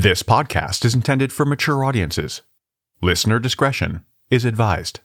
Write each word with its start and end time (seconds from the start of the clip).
This 0.00 0.22
podcast 0.22 0.84
is 0.84 0.94
intended 0.94 1.32
for 1.32 1.44
mature 1.44 1.84
audiences. 1.84 2.42
Listener 3.02 3.40
discretion 3.40 4.04
is 4.30 4.44
advised. 4.44 5.00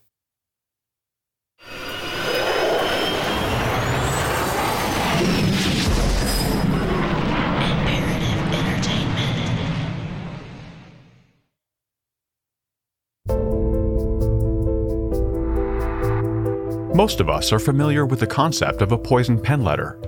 Most 16.94 17.18
of 17.18 17.28
us 17.28 17.52
are 17.52 17.58
familiar 17.58 18.06
with 18.06 18.20
the 18.20 18.28
concept 18.28 18.80
of 18.80 18.92
a 18.92 18.98
poison 18.98 19.40
pen 19.40 19.64
letter. 19.64 19.98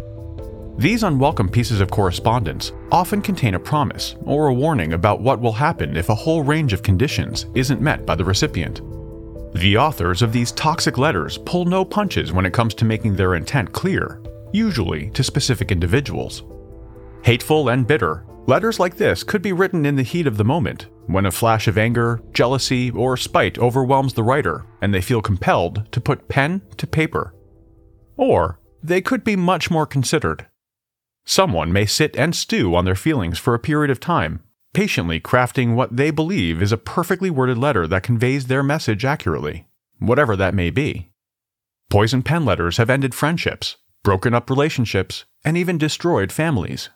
These 0.78 1.04
unwelcome 1.04 1.48
pieces 1.48 1.80
of 1.80 1.90
correspondence 1.90 2.72
often 2.92 3.22
contain 3.22 3.54
a 3.54 3.58
promise 3.58 4.14
or 4.24 4.48
a 4.48 4.54
warning 4.54 4.92
about 4.92 5.22
what 5.22 5.40
will 5.40 5.52
happen 5.52 5.96
if 5.96 6.10
a 6.10 6.14
whole 6.14 6.42
range 6.42 6.74
of 6.74 6.82
conditions 6.82 7.46
isn't 7.54 7.80
met 7.80 8.04
by 8.04 8.14
the 8.14 8.24
recipient. 8.24 8.82
The 9.54 9.78
authors 9.78 10.20
of 10.20 10.34
these 10.34 10.52
toxic 10.52 10.98
letters 10.98 11.38
pull 11.38 11.64
no 11.64 11.82
punches 11.82 12.30
when 12.30 12.44
it 12.44 12.52
comes 12.52 12.74
to 12.74 12.84
making 12.84 13.16
their 13.16 13.36
intent 13.36 13.72
clear, 13.72 14.20
usually 14.52 15.08
to 15.12 15.24
specific 15.24 15.72
individuals. 15.72 16.42
Hateful 17.22 17.70
and 17.70 17.86
bitter, 17.86 18.26
letters 18.46 18.78
like 18.78 18.98
this 18.98 19.24
could 19.24 19.40
be 19.40 19.54
written 19.54 19.86
in 19.86 19.96
the 19.96 20.02
heat 20.02 20.26
of 20.26 20.36
the 20.36 20.44
moment, 20.44 20.88
when 21.06 21.24
a 21.24 21.30
flash 21.30 21.68
of 21.68 21.78
anger, 21.78 22.20
jealousy, 22.34 22.90
or 22.90 23.16
spite 23.16 23.58
overwhelms 23.58 24.12
the 24.12 24.22
writer 24.22 24.66
and 24.82 24.92
they 24.92 25.00
feel 25.00 25.22
compelled 25.22 25.90
to 25.90 26.02
put 26.02 26.28
pen 26.28 26.60
to 26.76 26.86
paper. 26.86 27.34
Or 28.18 28.60
they 28.82 29.00
could 29.00 29.24
be 29.24 29.36
much 29.36 29.70
more 29.70 29.86
considered. 29.86 30.46
Someone 31.26 31.72
may 31.72 31.86
sit 31.86 32.16
and 32.16 32.34
stew 32.34 32.74
on 32.76 32.84
their 32.84 32.94
feelings 32.94 33.38
for 33.38 33.52
a 33.52 33.58
period 33.58 33.90
of 33.90 33.98
time, 33.98 34.40
patiently 34.72 35.18
crafting 35.20 35.74
what 35.74 35.96
they 35.96 36.12
believe 36.12 36.62
is 36.62 36.70
a 36.70 36.78
perfectly 36.78 37.30
worded 37.30 37.58
letter 37.58 37.86
that 37.88 38.04
conveys 38.04 38.46
their 38.46 38.62
message 38.62 39.04
accurately, 39.04 39.66
whatever 39.98 40.36
that 40.36 40.54
may 40.54 40.70
be. 40.70 41.10
Poison 41.90 42.22
pen 42.22 42.44
letters 42.44 42.76
have 42.76 42.88
ended 42.88 43.14
friendships, 43.14 43.76
broken 44.04 44.34
up 44.34 44.48
relationships, 44.48 45.24
and 45.44 45.56
even 45.56 45.78
destroyed 45.78 46.30
families. 46.30 46.90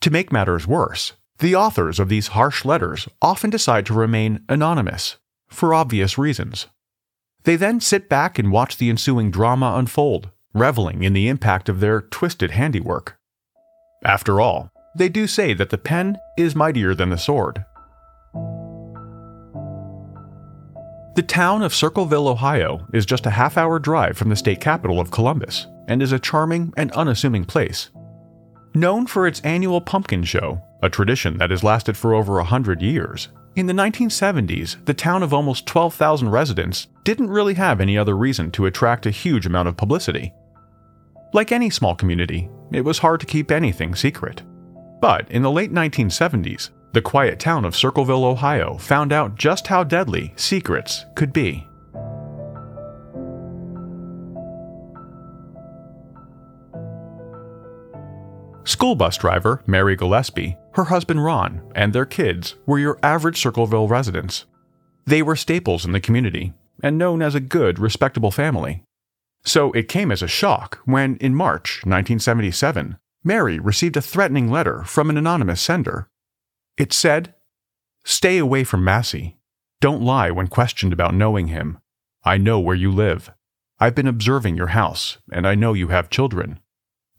To 0.00 0.10
make 0.10 0.32
matters 0.32 0.66
worse, 0.66 1.12
the 1.38 1.54
authors 1.54 2.00
of 2.00 2.08
these 2.08 2.28
harsh 2.28 2.64
letters 2.64 3.08
often 3.22 3.50
decide 3.50 3.86
to 3.86 3.94
remain 3.94 4.44
anonymous, 4.48 5.16
for 5.48 5.72
obvious 5.72 6.18
reasons. 6.18 6.66
They 7.44 7.54
then 7.54 7.80
sit 7.80 8.08
back 8.08 8.38
and 8.38 8.50
watch 8.50 8.78
the 8.78 8.90
ensuing 8.90 9.30
drama 9.30 9.74
unfold, 9.76 10.30
reveling 10.52 11.04
in 11.04 11.12
the 11.12 11.28
impact 11.28 11.68
of 11.68 11.80
their 11.80 12.00
twisted 12.00 12.50
handiwork. 12.50 13.18
After 14.04 14.40
all, 14.40 14.70
they 14.94 15.08
do 15.08 15.26
say 15.26 15.54
that 15.54 15.70
the 15.70 15.78
pen 15.78 16.18
is 16.36 16.54
mightier 16.54 16.94
than 16.94 17.10
the 17.10 17.18
sword. 17.18 17.64
The 21.16 21.24
town 21.26 21.62
of 21.62 21.74
Circleville, 21.74 22.28
Ohio 22.28 22.86
is 22.92 23.06
just 23.06 23.24
a 23.24 23.30
half 23.30 23.56
hour 23.56 23.78
drive 23.78 24.16
from 24.18 24.28
the 24.28 24.36
state 24.36 24.60
capital 24.60 25.00
of 25.00 25.10
Columbus 25.10 25.68
and 25.88 26.02
is 26.02 26.12
a 26.12 26.18
charming 26.18 26.72
and 26.76 26.90
unassuming 26.92 27.44
place. 27.44 27.90
Known 28.74 29.06
for 29.06 29.26
its 29.26 29.40
annual 29.40 29.80
pumpkin 29.80 30.24
show, 30.24 30.60
a 30.82 30.90
tradition 30.90 31.38
that 31.38 31.50
has 31.50 31.62
lasted 31.62 31.96
for 31.96 32.14
over 32.14 32.38
a 32.38 32.44
hundred 32.44 32.82
years, 32.82 33.28
in 33.56 33.66
the 33.66 33.72
1970s, 33.72 34.84
the 34.84 34.94
town 34.94 35.22
of 35.22 35.32
almost 35.32 35.64
12,000 35.66 36.28
residents 36.28 36.88
didn't 37.04 37.30
really 37.30 37.54
have 37.54 37.80
any 37.80 37.96
other 37.96 38.16
reason 38.16 38.50
to 38.50 38.66
attract 38.66 39.06
a 39.06 39.12
huge 39.12 39.46
amount 39.46 39.68
of 39.68 39.76
publicity. 39.76 40.32
Like 41.34 41.50
any 41.50 41.68
small 41.68 41.96
community, 41.96 42.48
it 42.70 42.82
was 42.82 42.98
hard 42.98 43.18
to 43.18 43.26
keep 43.26 43.50
anything 43.50 43.96
secret. 43.96 44.44
But 45.00 45.28
in 45.32 45.42
the 45.42 45.50
late 45.50 45.72
1970s, 45.72 46.70
the 46.92 47.02
quiet 47.02 47.40
town 47.40 47.64
of 47.64 47.74
Circleville, 47.74 48.24
Ohio 48.24 48.78
found 48.78 49.12
out 49.12 49.34
just 49.34 49.66
how 49.66 49.82
deadly 49.82 50.32
secrets 50.36 51.04
could 51.16 51.32
be. 51.32 51.66
School 58.62 58.94
bus 58.94 59.18
driver 59.18 59.60
Mary 59.66 59.96
Gillespie, 59.96 60.56
her 60.74 60.84
husband 60.84 61.24
Ron, 61.24 61.68
and 61.74 61.92
their 61.92 62.06
kids 62.06 62.54
were 62.64 62.78
your 62.78 62.96
average 63.02 63.40
Circleville 63.40 63.88
residents. 63.88 64.44
They 65.04 65.20
were 65.20 65.34
staples 65.34 65.84
in 65.84 65.90
the 65.90 65.98
community 65.98 66.52
and 66.80 66.96
known 66.96 67.20
as 67.22 67.34
a 67.34 67.40
good, 67.40 67.80
respectable 67.80 68.30
family. 68.30 68.84
So 69.44 69.72
it 69.72 69.88
came 69.88 70.10
as 70.10 70.22
a 70.22 70.28
shock 70.28 70.80
when, 70.84 71.16
in 71.16 71.34
March 71.34 71.80
1977, 71.84 72.98
Mary 73.22 73.58
received 73.58 73.96
a 73.96 74.02
threatening 74.02 74.50
letter 74.50 74.82
from 74.84 75.10
an 75.10 75.16
anonymous 75.16 75.60
sender. 75.60 76.08
It 76.76 76.92
said, 76.92 77.34
Stay 78.04 78.38
away 78.38 78.64
from 78.64 78.84
Massie. 78.84 79.38
Don't 79.80 80.02
lie 80.02 80.30
when 80.30 80.48
questioned 80.48 80.92
about 80.92 81.14
knowing 81.14 81.48
him. 81.48 81.78
I 82.24 82.38
know 82.38 82.58
where 82.58 82.76
you 82.76 82.90
live. 82.90 83.30
I've 83.78 83.94
been 83.94 84.06
observing 84.06 84.56
your 84.56 84.68
house, 84.68 85.18
and 85.32 85.46
I 85.46 85.54
know 85.54 85.72
you 85.72 85.88
have 85.88 86.10
children. 86.10 86.60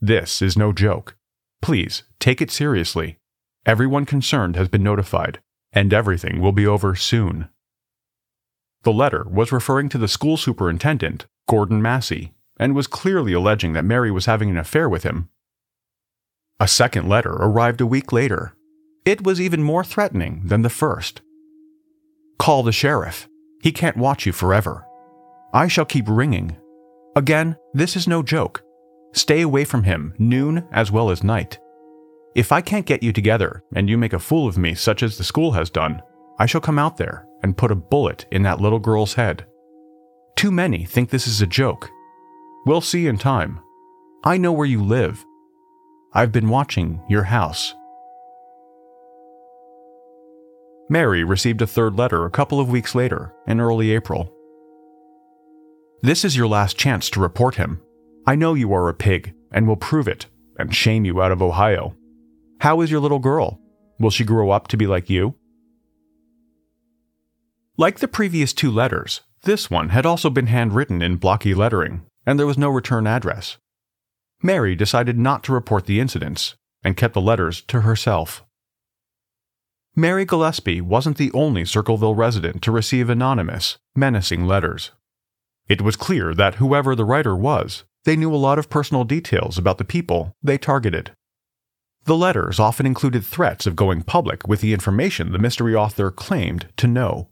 This 0.01 0.41
is 0.41 0.57
no 0.57 0.71
joke. 0.71 1.15
Please 1.61 2.03
take 2.19 2.41
it 2.41 2.51
seriously. 2.51 3.19
Everyone 3.65 4.05
concerned 4.05 4.55
has 4.55 4.67
been 4.67 4.83
notified, 4.83 5.39
and 5.73 5.93
everything 5.93 6.39
will 6.39 6.51
be 6.51 6.65
over 6.65 6.95
soon. 6.95 7.49
The 8.83 8.93
letter 8.93 9.25
was 9.27 9.51
referring 9.51 9.89
to 9.89 9.97
the 9.97 10.07
school 10.07 10.37
superintendent, 10.37 11.25
Gordon 11.47 11.81
Massie, 11.81 12.33
and 12.57 12.75
was 12.75 12.87
clearly 12.87 13.33
alleging 13.33 13.73
that 13.73 13.85
Mary 13.85 14.11
was 14.11 14.25
having 14.25 14.49
an 14.49 14.57
affair 14.57 14.89
with 14.89 15.03
him. 15.03 15.29
A 16.59 16.67
second 16.67 17.07
letter 17.07 17.33
arrived 17.33 17.81
a 17.81 17.85
week 17.85 18.11
later. 18.11 18.55
It 19.03 19.23
was 19.23 19.41
even 19.41 19.61
more 19.61 19.83
threatening 19.83 20.41
than 20.45 20.61
the 20.61 20.69
first. 20.69 21.21
Call 22.39 22.63
the 22.63 22.71
sheriff. 22.71 23.27
He 23.61 23.71
can't 23.71 23.97
watch 23.97 24.25
you 24.25 24.31
forever. 24.31 24.85
I 25.53 25.67
shall 25.67 25.85
keep 25.85 26.05
ringing. 26.07 26.57
Again, 27.15 27.57
this 27.73 27.95
is 27.95 28.07
no 28.07 28.23
joke. 28.23 28.63
Stay 29.13 29.41
away 29.41 29.63
from 29.63 29.83
him 29.83 30.13
noon 30.17 30.67
as 30.71 30.91
well 30.91 31.09
as 31.09 31.23
night. 31.23 31.59
If 32.35 32.51
I 32.51 32.59
can't 32.59 32.85
get 32.85 33.03
you 33.03 33.13
together 33.13 33.63
and 33.73 33.89
you 33.89 33.97
make 33.97 34.13
a 34.13 34.19
fool 34.19 34.47
of 34.47 34.57
me 34.57 34.75
such 34.75 35.03
as 35.03 35.17
the 35.17 35.23
school 35.23 35.53
has 35.53 35.69
done, 35.69 36.01
I 36.37 36.45
shall 36.45 36.59
come 36.59 36.77
out 36.77 36.97
there 36.97 37.25
and 37.43 37.57
put 37.57 37.71
a 37.71 37.75
bullet 37.75 38.25
in 38.31 38.43
that 38.43 38.59
little 38.59 38.79
girl's 38.79 39.13
head. 39.13 39.45
Too 40.35 40.51
many 40.51 40.83
think 40.83 41.09
this 41.09 41.27
is 41.27 41.41
a 41.41 41.47
joke. 41.47 41.89
We'll 42.65 42.81
see 42.81 43.07
in 43.07 43.17
time. 43.17 43.61
I 44.25 44.37
know 44.37 44.51
where 44.51 44.65
you 44.65 44.83
live. 44.83 45.23
I've 46.13 46.33
been 46.33 46.49
watching 46.49 47.01
your 47.07 47.23
house. 47.23 47.73
Mary 50.89 51.23
received 51.23 51.61
a 51.61 51.67
third 51.67 51.95
letter 51.95 52.25
a 52.25 52.29
couple 52.31 52.59
of 52.59 52.69
weeks 52.69 52.93
later, 52.93 53.33
in 53.47 53.61
early 53.61 53.91
April. 53.91 54.31
This 56.01 56.25
is 56.25 56.35
your 56.35 56.47
last 56.47 56.77
chance 56.77 57.09
to 57.11 57.21
report 57.21 57.55
him. 57.55 57.81
I 58.27 58.35
know 58.35 58.53
you 58.53 58.73
are 58.73 58.89
a 58.89 58.93
pig, 58.93 59.33
and 59.51 59.67
will 59.67 59.77
prove 59.77 60.07
it, 60.07 60.25
and 60.59 60.75
shame 60.75 61.05
you 61.05 61.21
out 61.21 61.31
of 61.31 61.41
Ohio. 61.41 61.95
How 62.59 62.81
is 62.81 62.91
your 62.91 62.99
little 62.99 63.19
girl? 63.19 63.59
Will 63.99 64.09
she 64.09 64.25
grow 64.25 64.51
up 64.51 64.67
to 64.67 64.77
be 64.77 64.85
like 64.85 65.09
you? 65.09 65.35
Like 67.77 67.99
the 67.99 68.07
previous 68.07 68.53
two 68.53 68.69
letters, 68.71 69.21
this 69.45 69.69
one 69.69 69.89
had 69.89 70.05
also 70.05 70.29
been 70.29 70.47
handwritten 70.47 71.01
in 71.01 71.15
blocky 71.15 71.53
lettering, 71.53 72.01
and 72.25 72.37
there 72.37 72.47
was 72.47 72.57
no 72.57 72.69
return 72.69 73.07
address. 73.07 73.57
Mary 74.43 74.75
decided 74.75 75.17
not 75.17 75.43
to 75.43 75.53
report 75.53 75.85
the 75.85 75.99
incidents 75.99 76.55
and 76.83 76.97
kept 76.97 77.13
the 77.13 77.21
letters 77.21 77.61
to 77.61 77.81
herself. 77.81 78.43
Mary 79.95 80.25
Gillespie 80.25 80.81
wasn't 80.81 81.17
the 81.17 81.31
only 81.33 81.63
Circleville 81.63 82.15
resident 82.15 82.61
to 82.63 82.71
receive 82.71 83.09
anonymous, 83.09 83.77
menacing 83.95 84.45
letters. 84.45 84.91
It 85.67 85.81
was 85.81 85.95
clear 85.95 86.33
that 86.35 86.55
whoever 86.55 86.95
the 86.95 87.05
writer 87.05 87.35
was, 87.35 87.85
they 88.03 88.15
knew 88.15 88.33
a 88.33 88.37
lot 88.37 88.59
of 88.59 88.69
personal 88.69 89.03
details 89.03 89.57
about 89.57 89.77
the 89.77 89.85
people 89.85 90.35
they 90.43 90.57
targeted. 90.57 91.11
The 92.03 92.15
letters 92.15 92.59
often 92.59 92.85
included 92.85 93.25
threats 93.25 93.65
of 93.65 93.75
going 93.75 94.03
public 94.03 94.47
with 94.47 94.61
the 94.61 94.73
information 94.73 95.31
the 95.31 95.39
mystery 95.39 95.73
author 95.73 96.11
claimed 96.11 96.67
to 96.77 96.87
know. 96.87 97.29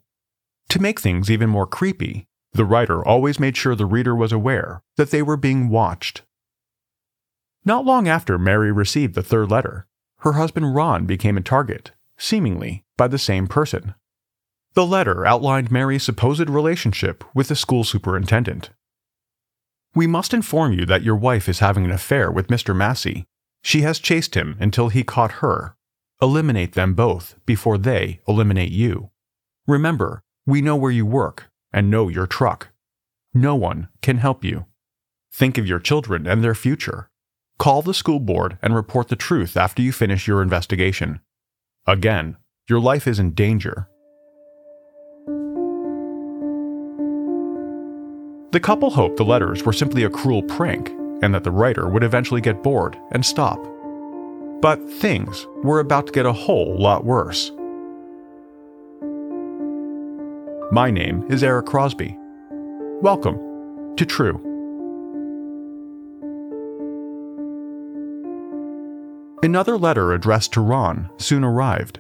To 0.74 0.82
make 0.82 1.00
things 1.00 1.30
even 1.30 1.52
more 1.52 1.68
creepy, 1.68 2.26
the 2.54 2.66
writer 2.66 3.06
always 3.06 3.40
made 3.40 3.56
sure 3.56 3.76
the 3.76 3.86
reader 3.86 4.16
was 4.16 4.32
aware 4.32 4.82
that 4.98 5.12
they 5.12 5.22
were 5.22 5.38
being 5.38 5.70
watched. 5.70 6.24
Not 7.64 7.86
long 7.86 8.08
after 8.08 8.40
Mary 8.40 8.72
received 8.72 9.14
the 9.14 9.22
third 9.22 9.52
letter, 9.52 9.86
her 10.22 10.32
husband 10.32 10.74
Ron 10.74 11.06
became 11.06 11.38
a 11.38 11.42
target, 11.42 11.92
seemingly 12.18 12.86
by 12.98 13.08
the 13.08 13.20
same 13.20 13.46
person. 13.46 13.94
The 14.74 14.84
letter 14.84 15.28
outlined 15.28 15.70
Mary's 15.70 16.02
supposed 16.02 16.50
relationship 16.50 17.24
with 17.36 17.50
the 17.50 17.56
school 17.56 17.84
superintendent. 17.84 18.72
We 19.94 20.08
must 20.08 20.34
inform 20.34 20.74
you 20.74 20.88
that 20.88 21.04
your 21.04 21.16
wife 21.16 21.48
is 21.48 21.60
having 21.60 21.86
an 21.86 21.92
affair 21.92 22.32
with 22.32 22.48
Mr. 22.48 22.76
Massie. 22.76 23.26
She 23.62 23.82
has 23.82 24.00
chased 24.00 24.34
him 24.34 24.58
until 24.60 24.90
he 24.90 25.04
caught 25.04 25.34
her. 25.34 25.76
Eliminate 26.20 26.74
them 26.74 26.96
both 26.96 27.36
before 27.46 27.78
they 27.78 28.22
eliminate 28.28 28.72
you. 28.72 29.12
Remember, 29.68 30.24
we 30.46 30.62
know 30.62 30.76
where 30.76 30.92
you 30.92 31.06
work 31.06 31.50
and 31.72 31.90
know 31.90 32.10
your 32.10 32.28
truck. 32.28 32.70
No 33.34 33.56
one 33.56 33.88
can 34.02 34.18
help 34.18 34.44
you. 34.44 34.66
Think 35.32 35.58
of 35.58 35.68
your 35.68 35.80
children 35.80 36.28
and 36.28 36.44
their 36.44 36.56
future. 36.56 37.10
Call 37.58 37.82
the 37.82 37.94
school 37.94 38.20
board 38.20 38.58
and 38.62 38.76
report 38.76 39.08
the 39.08 39.16
truth 39.16 39.56
after 39.56 39.82
you 39.82 39.92
finish 39.92 40.28
your 40.28 40.42
investigation. 40.42 41.22
Again, 41.88 42.38
Your 42.70 42.80
life 42.80 43.08
is 43.08 43.20
in 43.20 43.32
danger. 43.32 43.90
The 48.52 48.60
couple 48.62 48.90
hoped 48.92 49.18
the 49.18 49.26
letters 49.26 49.64
were 49.64 49.74
simply 49.74 50.04
a 50.04 50.10
cruel 50.10 50.44
prank 50.44 50.90
and 51.22 51.34
that 51.34 51.44
the 51.44 51.52
writer 51.52 51.90
would 51.90 52.04
eventually 52.04 52.40
get 52.40 52.64
bored 52.64 52.98
and 53.12 53.26
stop. 53.26 53.60
But 54.62 54.78
things 54.90 55.46
were 55.64 55.80
about 55.80 56.08
to 56.08 56.14
get 56.14 56.26
a 56.26 56.32
whole 56.32 56.78
lot 56.78 57.04
worse. 57.04 57.52
My 60.74 60.90
name 60.90 61.24
is 61.30 61.44
Eric 61.44 61.68
Crosby. 61.68 62.18
Welcome 63.00 63.96
to 63.96 64.08
True. 64.08 64.42
Another 69.44 69.78
letter 69.78 70.14
addressed 70.14 70.54
to 70.54 70.62
Ron 70.62 71.12
soon 71.18 71.44
arrived. 71.44 72.00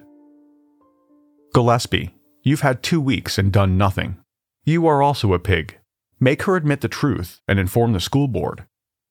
Gillespie, 1.53 2.15
you've 2.41 2.61
had 2.61 2.81
two 2.81 2.99
weeks 2.99 3.37
and 3.37 3.51
done 3.51 3.77
nothing. 3.77 4.17
You 4.63 4.87
are 4.87 5.03
also 5.03 5.35
a 5.35 5.39
pig. 5.39 5.77
Make 6.19 6.41
her 6.41 6.55
admit 6.55 6.81
the 6.81 6.87
truth 6.87 7.41
and 7.47 7.59
inform 7.59 7.93
the 7.93 7.99
school 7.99 8.27
board. 8.27 8.65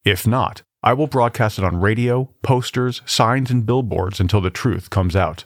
If 0.05 0.27
not, 0.27 0.63
I 0.83 0.93
will 0.95 1.07
broadcast 1.07 1.61
it 1.61 1.65
on 1.65 1.81
radio, 1.81 2.31
posters, 2.43 3.01
signs, 3.07 3.53
and 3.53 3.65
billboards 3.65 4.19
until 4.19 4.41
the 4.41 4.51
truth 4.51 4.91
comes 4.91 5.15
out. 5.15 5.45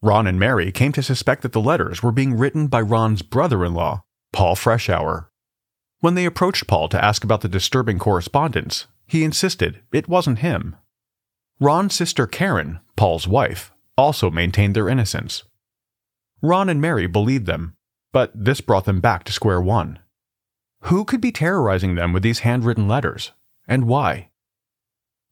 Ron 0.00 0.26
and 0.26 0.38
Mary 0.38 0.70
came 0.70 0.92
to 0.92 1.02
suspect 1.02 1.42
that 1.42 1.52
the 1.52 1.60
letters 1.60 2.02
were 2.02 2.12
being 2.12 2.36
written 2.36 2.66
by 2.68 2.80
Ron's 2.80 3.22
brother 3.22 3.64
in 3.64 3.74
law, 3.74 4.04
Paul 4.32 4.54
Freshour. 4.54 5.26
When 6.00 6.14
they 6.14 6.24
approached 6.24 6.66
Paul 6.66 6.88
to 6.90 7.04
ask 7.04 7.24
about 7.24 7.40
the 7.40 7.48
disturbing 7.48 7.98
correspondence, 7.98 8.86
he 9.06 9.24
insisted 9.24 9.82
it 9.92 10.08
wasn't 10.08 10.38
him. 10.38 10.76
Ron's 11.58 11.94
sister 11.94 12.26
Karen, 12.26 12.80
Paul's 12.96 13.26
wife, 13.26 13.72
also 13.96 14.30
maintained 14.30 14.76
their 14.76 14.88
innocence. 14.88 15.42
Ron 16.40 16.68
and 16.68 16.80
Mary 16.80 17.08
believed 17.08 17.46
them 17.46 17.74
but 18.12 18.32
this 18.34 18.60
brought 18.60 18.84
them 18.84 19.00
back 19.00 19.24
to 19.24 19.32
square 19.32 19.60
one. 19.60 19.98
Who 20.82 21.04
could 21.04 21.20
be 21.20 21.32
terrorizing 21.32 21.94
them 21.94 22.12
with 22.12 22.22
these 22.22 22.40
handwritten 22.40 22.88
letters, 22.88 23.32
and 23.66 23.86
why? 23.86 24.30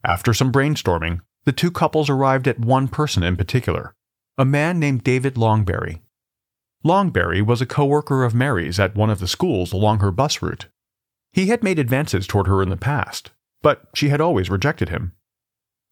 After 0.05 0.35
some 0.35 0.53
brainstorming, 0.53 1.21
the 1.45 1.53
two 1.53 1.71
couples 1.71 2.11
arrived 2.11 2.49
at 2.49 2.59
one 2.59 2.89
person 2.89 3.23
in 3.23 3.37
particular, 3.37 3.95
a 4.39 4.45
man 4.45 4.79
named 4.79 5.03
David 5.03 5.35
Longberry. 5.37 6.03
Longberry 6.85 7.41
was 7.45 7.63
a 7.63 7.67
co-worker 7.67 8.23
of 8.23 8.35
Mary's 8.35 8.79
at 8.79 8.95
one 8.95 9.09
of 9.09 9.19
the 9.19 9.27
schools 9.27 9.73
along 9.73 10.01
her 10.01 10.11
bus 10.11 10.43
route. 10.43 10.67
He 11.33 11.47
had 11.47 11.63
made 11.63 11.79
advances 11.79 12.27
toward 12.27 12.47
her 12.47 12.63
in 12.63 12.69
the 12.69 12.77
past, 12.77 13.31
but 13.63 13.85
she 13.95 14.11
had 14.11 14.21
always 14.21 14.51
rejected 14.51 14.91
him. 14.91 15.13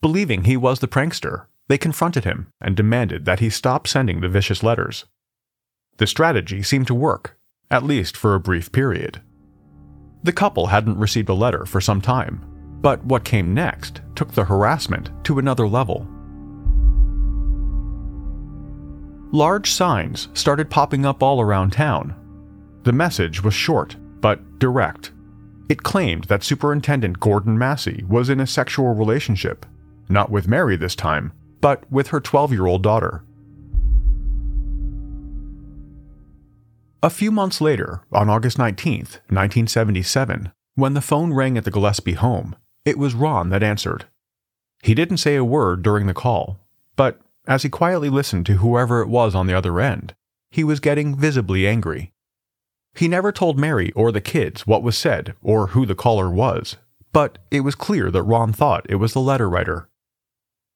Believing 0.02 0.44
he 0.44 0.58
was 0.58 0.81
the 0.81 0.88
prankster, 0.88 1.46
they 1.69 1.79
confronted 1.79 2.25
him 2.25 2.49
and 2.61 2.76
demanded 2.76 3.25
that 3.25 3.41
he 3.41 3.49
stop 3.49 3.87
sending 3.87 4.20
the 4.20 4.29
vicious 4.29 4.62
letters. 4.62 5.06
The 5.96 6.06
strategy 6.06 6.62
seemed 6.62 6.87
to 6.88 6.94
work, 6.94 7.38
at 7.70 7.82
least 7.82 8.14
for 8.14 8.35
a 8.35 8.41
brief 8.41 8.70
period. 8.70 9.23
The 10.23 10.32
couple 10.32 10.67
hadn't 10.67 10.99
received 10.99 11.31
a 11.31 11.35
letter 11.35 11.64
for 11.64 11.81
some 11.81 12.02
time, 12.02 12.44
but 12.82 13.02
what 13.06 13.25
came 13.25 13.55
next 13.55 14.02
took 14.14 14.32
the 14.32 14.44
harassment 14.44 15.11
to 15.25 15.38
another 15.38 15.67
level. 15.67 16.06
Large 19.34 19.72
signs 19.72 20.28
started 20.32 20.70
popping 20.70 21.04
up 21.04 21.20
all 21.20 21.40
around 21.40 21.72
town. 21.72 22.14
The 22.84 22.92
message 22.92 23.42
was 23.42 23.52
short, 23.52 23.96
but 24.20 24.60
direct. 24.60 25.10
It 25.69 25.82
claimed 25.82 26.22
that 26.26 26.44
Superintendent 26.44 27.19
Gordon 27.19 27.58
Massie 27.58 28.04
was 28.08 28.31
in 28.31 28.38
a 28.38 28.46
sexual 28.46 28.94
relationship, 28.94 29.66
not 30.08 30.31
with 30.31 30.46
Mary 30.46 30.76
this 30.76 30.94
time, 30.94 31.32
but 31.60 31.82
with 31.90 32.10
her 32.10 32.20
12 32.20 32.52
year 32.52 32.66
old 32.66 32.84
daughter. 32.84 33.25
A 37.02 37.10
few 37.10 37.32
months 37.32 37.60
later, 37.60 38.02
on 38.12 38.31
August 38.31 38.56
19, 38.56 38.98
1977, 38.98 40.52
when 40.76 40.94
the 40.94 41.00
phone 41.00 41.32
rang 41.32 41.58
at 41.58 41.64
the 41.64 41.72
Gillespie 41.72 42.12
home, 42.12 42.54
it 42.84 42.96
was 42.96 43.14
Ron 43.14 43.48
that 43.48 43.64
answered. 43.64 44.04
He 44.84 44.94
didn't 44.94 45.16
say 45.16 45.34
a 45.34 45.44
word 45.44 45.82
during 45.82 46.06
the 46.06 46.14
call, 46.14 46.60
but 46.94 47.19
as 47.46 47.62
he 47.62 47.69
quietly 47.69 48.08
listened 48.08 48.46
to 48.46 48.55
whoever 48.55 49.00
it 49.00 49.08
was 49.08 49.35
on 49.35 49.46
the 49.46 49.55
other 49.55 49.81
end, 49.81 50.14
he 50.50 50.64
was 50.64 50.81
getting 50.81 51.17
visibly 51.17 51.67
angry. 51.67 52.12
He 52.94 53.08
never 53.08 53.32
told 53.32 53.58
Mary 53.58 53.91
or 53.93 54.12
the 54.12 54.20
kids 54.20 54.67
what 54.67 54.82
was 54.82 54.96
said 54.96 55.35
or 55.43 55.69
who 55.69 55.85
the 55.85 55.96
caller 55.96 56.31
was, 56.31 56.76
but 57.12 57.38
it 57.50 57.61
was 57.61 57.75
clear 57.75 58.11
that 58.11 58.23
Ron 58.23 58.52
thought 58.52 58.87
it 58.88 58.96
was 58.96 59.12
the 59.12 59.20
letter 59.20 59.49
writer. 59.49 59.88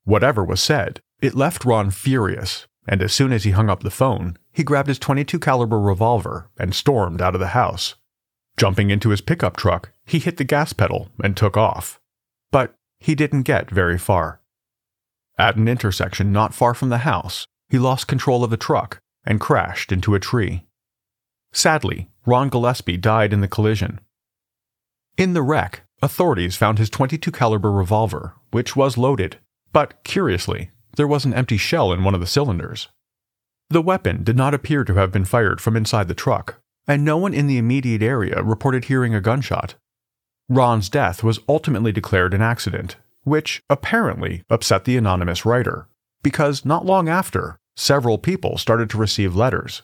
Whatever 0.04 0.44
was 0.44 0.60
said, 0.60 1.00
it 1.20 1.34
left 1.34 1.64
Ron 1.64 1.90
furious, 1.90 2.66
and 2.86 3.02
as 3.02 3.12
soon 3.12 3.32
as 3.32 3.44
he 3.44 3.50
hung 3.52 3.68
up 3.68 3.82
the 3.82 3.90
phone, 3.90 4.36
he 4.52 4.64
grabbed 4.64 4.88
his 4.88 4.98
22 4.98 5.38
caliber 5.38 5.80
revolver 5.80 6.48
and 6.58 6.74
stormed 6.74 7.20
out 7.20 7.34
of 7.34 7.40
the 7.40 7.48
house. 7.48 7.94
Jumping 8.56 8.90
into 8.90 9.10
his 9.10 9.20
pickup 9.20 9.56
truck, 9.56 9.92
he 10.04 10.18
hit 10.18 10.36
the 10.36 10.44
gas 10.44 10.72
pedal 10.72 11.08
and 11.22 11.36
took 11.36 11.56
off. 11.56 12.00
But 12.50 12.74
he 12.98 13.14
didn't 13.14 13.42
get 13.42 13.70
very 13.70 13.98
far. 13.98 14.40
At 15.38 15.56
an 15.56 15.68
intersection 15.68 16.32
not 16.32 16.52
far 16.52 16.74
from 16.74 16.88
the 16.88 16.98
house, 16.98 17.46
he 17.68 17.78
lost 17.78 18.08
control 18.08 18.42
of 18.42 18.50
the 18.50 18.56
truck 18.56 18.98
and 19.24 19.40
crashed 19.40 19.92
into 19.92 20.14
a 20.14 20.20
tree. 20.20 20.64
Sadly, 21.52 22.10
Ron 22.26 22.48
Gillespie 22.48 22.96
died 22.96 23.32
in 23.32 23.40
the 23.40 23.48
collision. 23.48 24.00
In 25.16 25.34
the 25.34 25.42
wreck, 25.42 25.82
authorities 26.02 26.56
found 26.56 26.78
his 26.78 26.90
22 26.90 27.30
caliber 27.30 27.70
revolver, 27.70 28.34
which 28.50 28.74
was 28.74 28.98
loaded, 28.98 29.38
but 29.72 30.02
curiously, 30.04 30.70
there 30.96 31.06
was 31.06 31.24
an 31.24 31.34
empty 31.34 31.56
shell 31.56 31.92
in 31.92 32.02
one 32.02 32.14
of 32.14 32.20
the 32.20 32.26
cylinders. 32.26 32.88
The 33.70 33.82
weapon 33.82 34.24
did 34.24 34.36
not 34.36 34.54
appear 34.54 34.82
to 34.84 34.94
have 34.94 35.12
been 35.12 35.24
fired 35.24 35.60
from 35.60 35.76
inside 35.76 36.08
the 36.08 36.14
truck, 36.14 36.60
and 36.86 37.04
no 37.04 37.16
one 37.16 37.34
in 37.34 37.46
the 37.46 37.58
immediate 37.58 38.02
area 38.02 38.42
reported 38.42 38.86
hearing 38.86 39.14
a 39.14 39.20
gunshot. 39.20 39.74
Ron's 40.48 40.88
death 40.88 41.22
was 41.22 41.40
ultimately 41.48 41.92
declared 41.92 42.32
an 42.32 42.40
accident, 42.40 42.96
which 43.28 43.62
apparently 43.68 44.42
upset 44.50 44.84
the 44.84 44.96
anonymous 44.96 45.44
writer, 45.44 45.88
because 46.22 46.64
not 46.64 46.86
long 46.86 47.08
after, 47.08 47.58
several 47.76 48.18
people 48.18 48.58
started 48.58 48.90
to 48.90 48.98
receive 48.98 49.36
letters. 49.36 49.82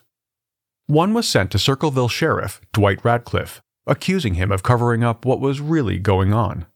One 0.87 1.15
was 1.15 1.29
sent 1.29 1.51
to 1.53 1.59
Circleville 1.59 2.09
Sheriff 2.09 2.61
Dwight 2.73 3.05
Radcliff, 3.05 3.63
accusing 3.87 4.35
him 4.35 4.53
of 4.53 4.63
covering 4.63 5.05
up 5.05 5.25
what 5.25 5.41
was 5.41 5.61
really 5.61 5.99
going 5.99 6.33
on. 6.33 6.67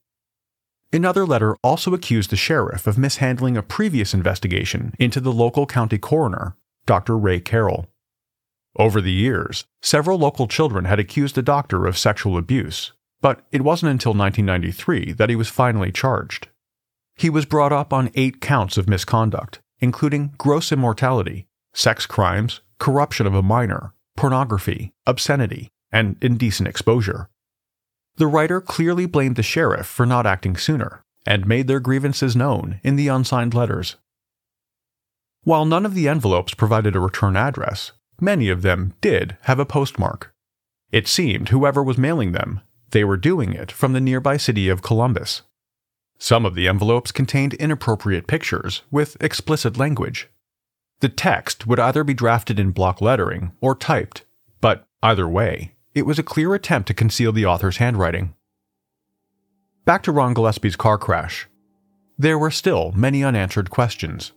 Another 0.92 1.26
letter 1.26 1.54
also 1.62 1.92
accused 1.92 2.30
the 2.30 2.36
sheriff 2.36 2.86
of 2.86 2.96
mishandling 2.96 3.56
a 3.56 3.62
previous 3.62 4.14
investigation 4.14 4.94
into 4.98 5.20
the 5.20 5.32
local 5.32 5.66
county 5.66 5.98
coroner 5.98 6.56
Dr. 6.86 7.18
Ray 7.18 7.40
Carroll. 7.40 7.86
Over 8.76 9.02
the 9.02 9.12
years, 9.12 9.66
several 9.82 10.18
local 10.18 10.48
children 10.48 10.86
had 10.86 10.98
accused 10.98 11.34
the 11.34 11.42
doctor 11.42 11.86
of 11.86 11.98
sexual 11.98 12.38
abuse, 12.38 12.92
but 13.20 13.40
it 13.52 13.60
wasn't 13.60 13.90
until 13.90 14.14
1993 14.14 15.12
that 15.12 15.28
he 15.28 15.36
was 15.36 15.48
finally 15.48 15.92
charged. 15.92 16.48
He 17.18 17.28
was 17.28 17.46
brought 17.46 17.72
up 17.72 17.92
on 17.92 18.12
eight 18.14 18.40
counts 18.40 18.78
of 18.78 18.88
misconduct, 18.88 19.60
including 19.80 20.34
gross 20.38 20.70
immortality, 20.70 21.48
sex 21.74 22.06
crimes, 22.06 22.60
corruption 22.78 23.26
of 23.26 23.34
a 23.34 23.42
minor, 23.42 23.92
pornography, 24.16 24.92
obscenity, 25.04 25.68
and 25.90 26.16
indecent 26.22 26.68
exposure. 26.68 27.28
The 28.16 28.28
writer 28.28 28.60
clearly 28.60 29.06
blamed 29.06 29.34
the 29.34 29.42
sheriff 29.42 29.86
for 29.86 30.06
not 30.06 30.26
acting 30.26 30.56
sooner, 30.56 31.02
and 31.26 31.44
made 31.46 31.66
their 31.66 31.80
grievances 31.80 32.36
known 32.36 32.80
in 32.84 32.94
the 32.94 33.08
unsigned 33.08 33.52
letters. 33.52 33.96
While 35.42 35.64
none 35.64 35.84
of 35.84 35.94
the 35.94 36.08
envelopes 36.08 36.54
provided 36.54 36.94
a 36.94 37.00
return 37.00 37.36
address, 37.36 37.92
many 38.20 38.48
of 38.48 38.62
them 38.62 38.94
did 39.00 39.36
have 39.42 39.58
a 39.58 39.66
postmark. 39.66 40.32
It 40.92 41.08
seemed 41.08 41.48
whoever 41.48 41.82
was 41.82 41.98
mailing 41.98 42.30
them, 42.30 42.60
they 42.90 43.02
were 43.02 43.16
doing 43.16 43.54
it 43.54 43.72
from 43.72 43.92
the 43.92 44.00
nearby 44.00 44.36
city 44.36 44.68
of 44.68 44.82
Columbus. 44.82 45.42
Some 46.18 46.44
of 46.44 46.54
the 46.54 46.66
envelopes 46.66 47.12
contained 47.12 47.54
inappropriate 47.54 48.26
pictures 48.26 48.82
with 48.90 49.16
explicit 49.20 49.76
language. 49.76 50.28
The 51.00 51.08
text 51.08 51.66
would 51.66 51.78
either 51.78 52.02
be 52.02 52.14
drafted 52.14 52.58
in 52.58 52.72
block 52.72 53.00
lettering 53.00 53.52
or 53.60 53.76
typed, 53.76 54.24
but 54.60 54.86
either 55.00 55.28
way, 55.28 55.76
it 55.94 56.06
was 56.06 56.18
a 56.18 56.24
clear 56.24 56.54
attempt 56.54 56.88
to 56.88 56.94
conceal 56.94 57.32
the 57.32 57.46
author's 57.46 57.76
handwriting. 57.76 58.34
Back 59.84 60.02
to 60.02 60.12
Ron 60.12 60.34
Gillespie's 60.34 60.76
car 60.76 60.98
crash. 60.98 61.48
There 62.18 62.38
were 62.38 62.50
still 62.50 62.92
many 62.92 63.22
unanswered 63.22 63.70
questions. 63.70 64.32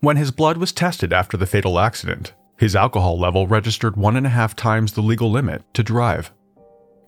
When 0.00 0.16
his 0.16 0.30
blood 0.30 0.58
was 0.58 0.72
tested 0.72 1.12
after 1.12 1.36
the 1.36 1.46
fatal 1.46 1.80
accident, 1.80 2.34
his 2.56 2.76
alcohol 2.76 3.18
level 3.18 3.48
registered 3.48 3.96
one 3.96 4.16
and 4.16 4.26
a 4.26 4.30
half 4.30 4.54
times 4.54 4.92
the 4.92 5.02
legal 5.02 5.30
limit 5.30 5.62
to 5.74 5.82
drive. 5.82 6.32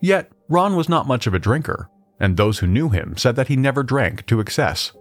Yet, 0.00 0.30
Ron 0.48 0.74
was 0.74 0.88
not 0.88 1.06
much 1.06 1.26
of 1.26 1.34
a 1.34 1.38
drinker, 1.38 1.88
and 2.20 2.36
those 2.36 2.58
who 2.58 2.66
knew 2.66 2.88
him 2.88 3.16
said 3.16 3.36
that 3.36 3.48
he 3.48 3.56
never 3.56 3.82
drank 3.82 4.26
to 4.26 4.40
excess. 4.40 4.92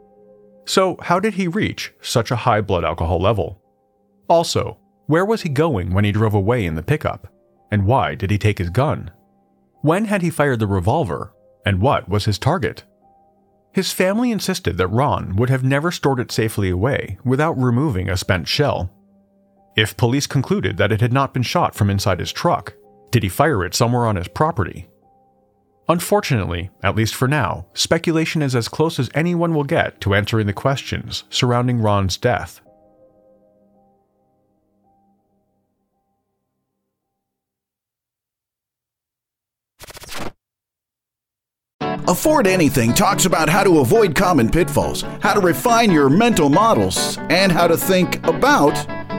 So, 0.66 0.98
how 1.02 1.20
did 1.20 1.36
he 1.36 1.48
reach 1.48 1.94
such 2.02 2.30
a 2.30 2.36
high 2.36 2.62
blood 2.62 2.84
alcohol 2.84 3.20
level? 3.20 3.62
Also, 4.28 4.78
where 5.08 5.26
was 5.26 5.44
he 5.44 5.50
going 5.50 5.94
when 5.94 6.04
he 6.04 6.12
drove 6.12 6.34
away 6.34 6.66
in 6.66 6.76
the 6.76 6.84
pickup? 6.84 7.28
And 7.72 7.86
why 7.86 8.16
did 8.16 8.32
he 8.32 8.38
take 8.38 8.58
his 8.58 8.70
gun? 8.70 9.12
When 9.82 10.06
had 10.06 10.22
he 10.22 10.30
fired 10.30 10.60
the 10.60 10.68
revolver? 10.68 11.34
And 11.66 11.82
what 11.82 12.10
was 12.10 12.26
his 12.26 12.38
target? 12.38 12.84
His 13.74 13.94
family 13.94 14.32
insisted 14.32 14.78
that 14.78 14.88
Ron 14.88 15.36
would 15.36 15.50
have 15.50 15.64
never 15.64 15.92
stored 15.92 16.20
it 16.20 16.32
safely 16.32 16.70
away 16.70 17.18
without 17.24 17.58
removing 17.58 18.10
a 18.10 18.18
spent 18.18 18.48
shell. 18.48 18.92
If 19.76 19.96
police 19.96 20.28
concluded 20.28 20.78
that 20.78 20.92
it 20.92 21.02
had 21.02 21.14
not 21.14 21.34
been 21.34 21.44
shot 21.44 21.76
from 21.76 21.90
inside 21.90 22.20
his 22.20 22.32
truck, 22.32 22.74
did 23.12 23.24
he 23.24 23.30
fire 23.30 23.64
it 23.64 23.76
somewhere 23.76 24.06
on 24.06 24.16
his 24.16 24.28
property? 24.28 24.90
Unfortunately, 25.90 26.70
at 26.84 26.96
least 26.96 27.16
for 27.16 27.28
now, 27.28 27.66
speculation 27.74 28.42
is 28.42 28.56
as 28.56 28.68
close 28.68 29.00
as 29.00 29.10
anyone 29.14 29.54
will 29.54 29.64
get 29.64 30.02
to 30.02 30.14
answering 30.14 30.46
the 30.46 30.54
questions 30.54 31.24
surrounding 31.30 31.80
Ron's 31.80 32.18
death. 32.18 32.60
Afford 42.08 42.48
Anything 42.48 42.94
talks 42.94 43.26
about 43.26 43.50
how 43.50 43.64
to 43.64 43.80
avoid 43.80 44.16
common 44.16 44.50
pitfalls, 44.50 45.02
how 45.22 45.34
to 45.34 45.42
refine 45.42 45.92
your 45.92 46.10
mental 46.10 46.50
models, 46.50 47.18
and 47.30 47.52
how 47.52 47.68
to 47.68 47.76
think 47.76 48.26
about 48.26 48.76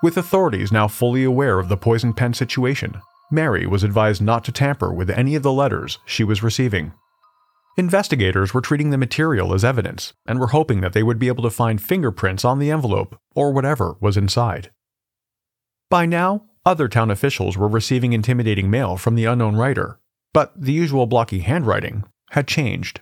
With 0.00 0.16
authorities 0.16 0.70
now 0.70 0.86
fully 0.86 1.24
aware 1.24 1.58
of 1.58 1.68
the 1.68 1.76
poison 1.76 2.12
pen 2.12 2.32
situation, 2.32 3.00
Mary 3.32 3.66
was 3.66 3.82
advised 3.82 4.22
not 4.22 4.44
to 4.44 4.52
tamper 4.52 4.92
with 4.92 5.10
any 5.10 5.34
of 5.34 5.42
the 5.42 5.52
letters 5.52 5.98
she 6.06 6.22
was 6.22 6.42
receiving. 6.42 6.92
Investigators 7.76 8.54
were 8.54 8.60
treating 8.60 8.90
the 8.90 8.96
material 8.96 9.52
as 9.52 9.64
evidence 9.64 10.12
and 10.26 10.38
were 10.38 10.48
hoping 10.48 10.80
that 10.80 10.92
they 10.92 11.02
would 11.02 11.18
be 11.18 11.28
able 11.28 11.42
to 11.42 11.50
find 11.50 11.82
fingerprints 11.82 12.44
on 12.44 12.60
the 12.60 12.70
envelope 12.70 13.18
or 13.34 13.52
whatever 13.52 13.96
was 14.00 14.16
inside. 14.16 14.70
By 15.90 16.06
now, 16.06 16.44
other 16.64 16.86
town 16.86 17.10
officials 17.10 17.56
were 17.56 17.68
receiving 17.68 18.12
intimidating 18.12 18.70
mail 18.70 18.96
from 18.96 19.16
the 19.16 19.24
unknown 19.24 19.56
writer, 19.56 19.98
but 20.32 20.52
the 20.60 20.72
usual 20.72 21.06
blocky 21.06 21.40
handwriting 21.40 22.04
had 22.30 22.46
changed. 22.46 23.00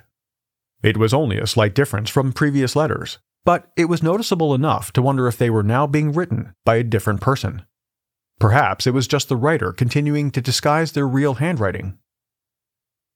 It 0.83 0.97
was 0.97 1.13
only 1.13 1.39
a 1.39 1.47
slight 1.47 1.75
difference 1.75 2.09
from 2.09 2.33
previous 2.33 2.77
letters, 2.77 3.19
but 3.47 3.71
it 3.77 3.85
was 3.85 4.03
noticeable 4.03 4.55
enough 4.55 4.93
to 4.93 5.01
wonder 5.01 5.29
if 5.29 5.39
they 5.39 5.49
were 5.49 5.63
now 5.63 5.87
being 5.87 6.13
written 6.13 6.53
by 6.65 6.75
a 6.75 6.83
different 6.83 7.21
person. 7.21 7.63
Perhaps 8.41 8.89
it 8.89 8.93
was 8.93 9.07
just 9.07 9.29
the 9.29 9.37
writer 9.37 9.73
continuing 9.73 10.33
to 10.33 10.43
disguise 10.43 10.93
their 10.93 11.07
real 11.07 11.35
handwriting. 11.35 11.97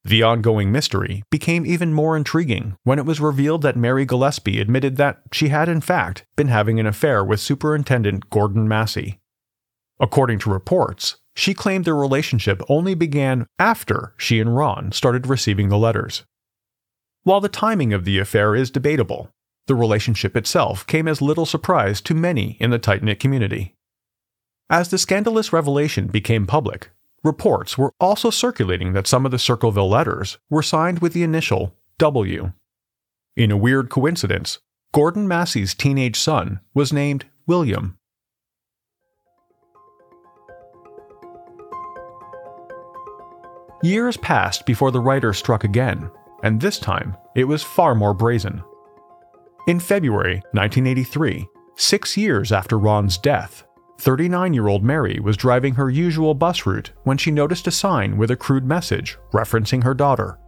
The 0.05 0.23
ongoing 0.23 0.71
mystery 0.71 1.25
became 1.31 1.67
even 1.67 1.93
more 1.93 2.17
intriguing 2.17 2.77
when 2.85 2.99
it 2.99 3.05
was 3.05 3.21
revealed 3.21 3.63
that 3.63 3.77
Mary 3.77 4.07
Gillespie 4.07 4.61
admitted 4.61 4.97
that 4.97 5.21
she 5.33 5.49
had, 5.49 5.69
in 5.69 5.81
fact, 5.81 6.25
been 6.37 6.49
having 6.49 6.79
an 6.79 6.87
affair 6.87 7.23
with 7.25 7.41
Superintendent 7.41 8.31
Gordon 8.31 8.67
Massie. 8.69 9.19
According 9.99 10.39
to 10.39 10.51
reports, 10.51 11.17
she 11.35 11.55
claimed 11.55 11.85
their 11.85 11.97
relationship 11.97 12.63
only 12.69 12.95
began 12.95 13.47
after 13.59 14.15
she 14.17 14.39
and 14.41 14.57
Ron 14.57 14.93
started 14.93 15.27
receiving 15.27 15.69
the 15.69 15.77
letters. 15.77 16.25
While 17.25 17.41
the 17.41 17.49
timing 17.49 17.93
of 17.93 18.05
the 18.05 18.19
affair 18.19 18.55
is 18.55 18.71
debatable, 18.71 19.31
the 19.67 19.75
relationship 19.75 20.37
itself 20.37 20.87
came 20.87 21.07
as 21.07 21.23
little 21.23 21.47
surprise 21.47 22.01
to 22.03 22.15
many 22.15 22.57
in 22.61 22.71
the 22.71 22.79
tight 22.79 23.03
knit 23.03 23.21
community. 23.21 23.77
As 24.69 24.89
the 24.89 24.99
scandalous 24.99 25.53
revelation 25.53 26.07
became 26.07 26.47
public, 26.47 26.91
reports 27.25 27.77
were 27.77 27.93
also 28.01 28.31
circulating 28.31 28.93
that 28.93 29.07
some 29.07 29.25
of 29.25 29.33
the 29.33 29.39
Circleville 29.39 29.89
letters 29.89 30.39
were 30.49 30.63
signed 30.63 31.01
with 31.01 31.13
the 31.13 31.23
initial 31.23 31.75
W. 31.99 32.53
In 33.37 33.51
a 33.51 33.57
weird 33.57 33.91
coincidence, 33.91 34.59
Gordon 34.93 35.29
Massie's 35.29 35.75
teenage 35.75 36.19
son 36.19 36.61
was 36.75 36.93
named 36.93 37.27
William. 37.47 37.97
Years 43.83 44.17
passed 44.19 44.67
before 44.67 44.91
the 44.91 45.01
writer 45.01 45.33
struck 45.33 45.65
again, 45.65 46.11
and 46.43 46.61
this 46.61 46.79
time 46.79 47.17
it 47.35 47.45
was 47.45 47.63
far 47.63 47.95
more 47.95 48.13
brazen. 48.13 48.63
In 49.67 49.79
February 49.79 50.37
1983, 50.53 51.47
six 51.77 52.17
years 52.17 52.51
after 52.51 52.79
Ron's 52.79 53.19
death, 53.19 53.65
39 53.99 54.55
year 54.55 54.69
old 54.69 54.83
Mary 54.83 55.21
was 55.21 55.37
driving 55.37 55.75
her 55.75 55.91
usual 55.91 56.35
bus 56.35 56.65
route 56.65 56.93
when 57.05 57.19
she 57.19 57.31
noticed 57.31 57.67
a 57.67 57.71
sign 57.71 58.17
with 58.17 58.31
a 58.31 58.37
crude 58.37 58.65
message 58.65 59.19
referencing 59.33 59.85
her 59.85 59.93
daughter. 59.93 60.39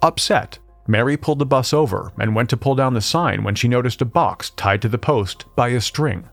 Upset, 0.00 0.58
Mary 0.88 1.18
pulled 1.18 1.38
the 1.38 1.46
bus 1.46 1.74
over 1.74 2.12
and 2.18 2.34
went 2.34 2.48
to 2.48 2.56
pull 2.56 2.74
down 2.74 2.94
the 2.94 3.02
sign 3.02 3.44
when 3.44 3.54
she 3.54 3.68
noticed 3.68 4.00
a 4.00 4.06
box 4.06 4.50
tied 4.50 4.80
to 4.80 4.88
the 4.88 4.96
post 4.98 5.44
by 5.54 5.68
a 5.68 5.80
string. 5.80 6.26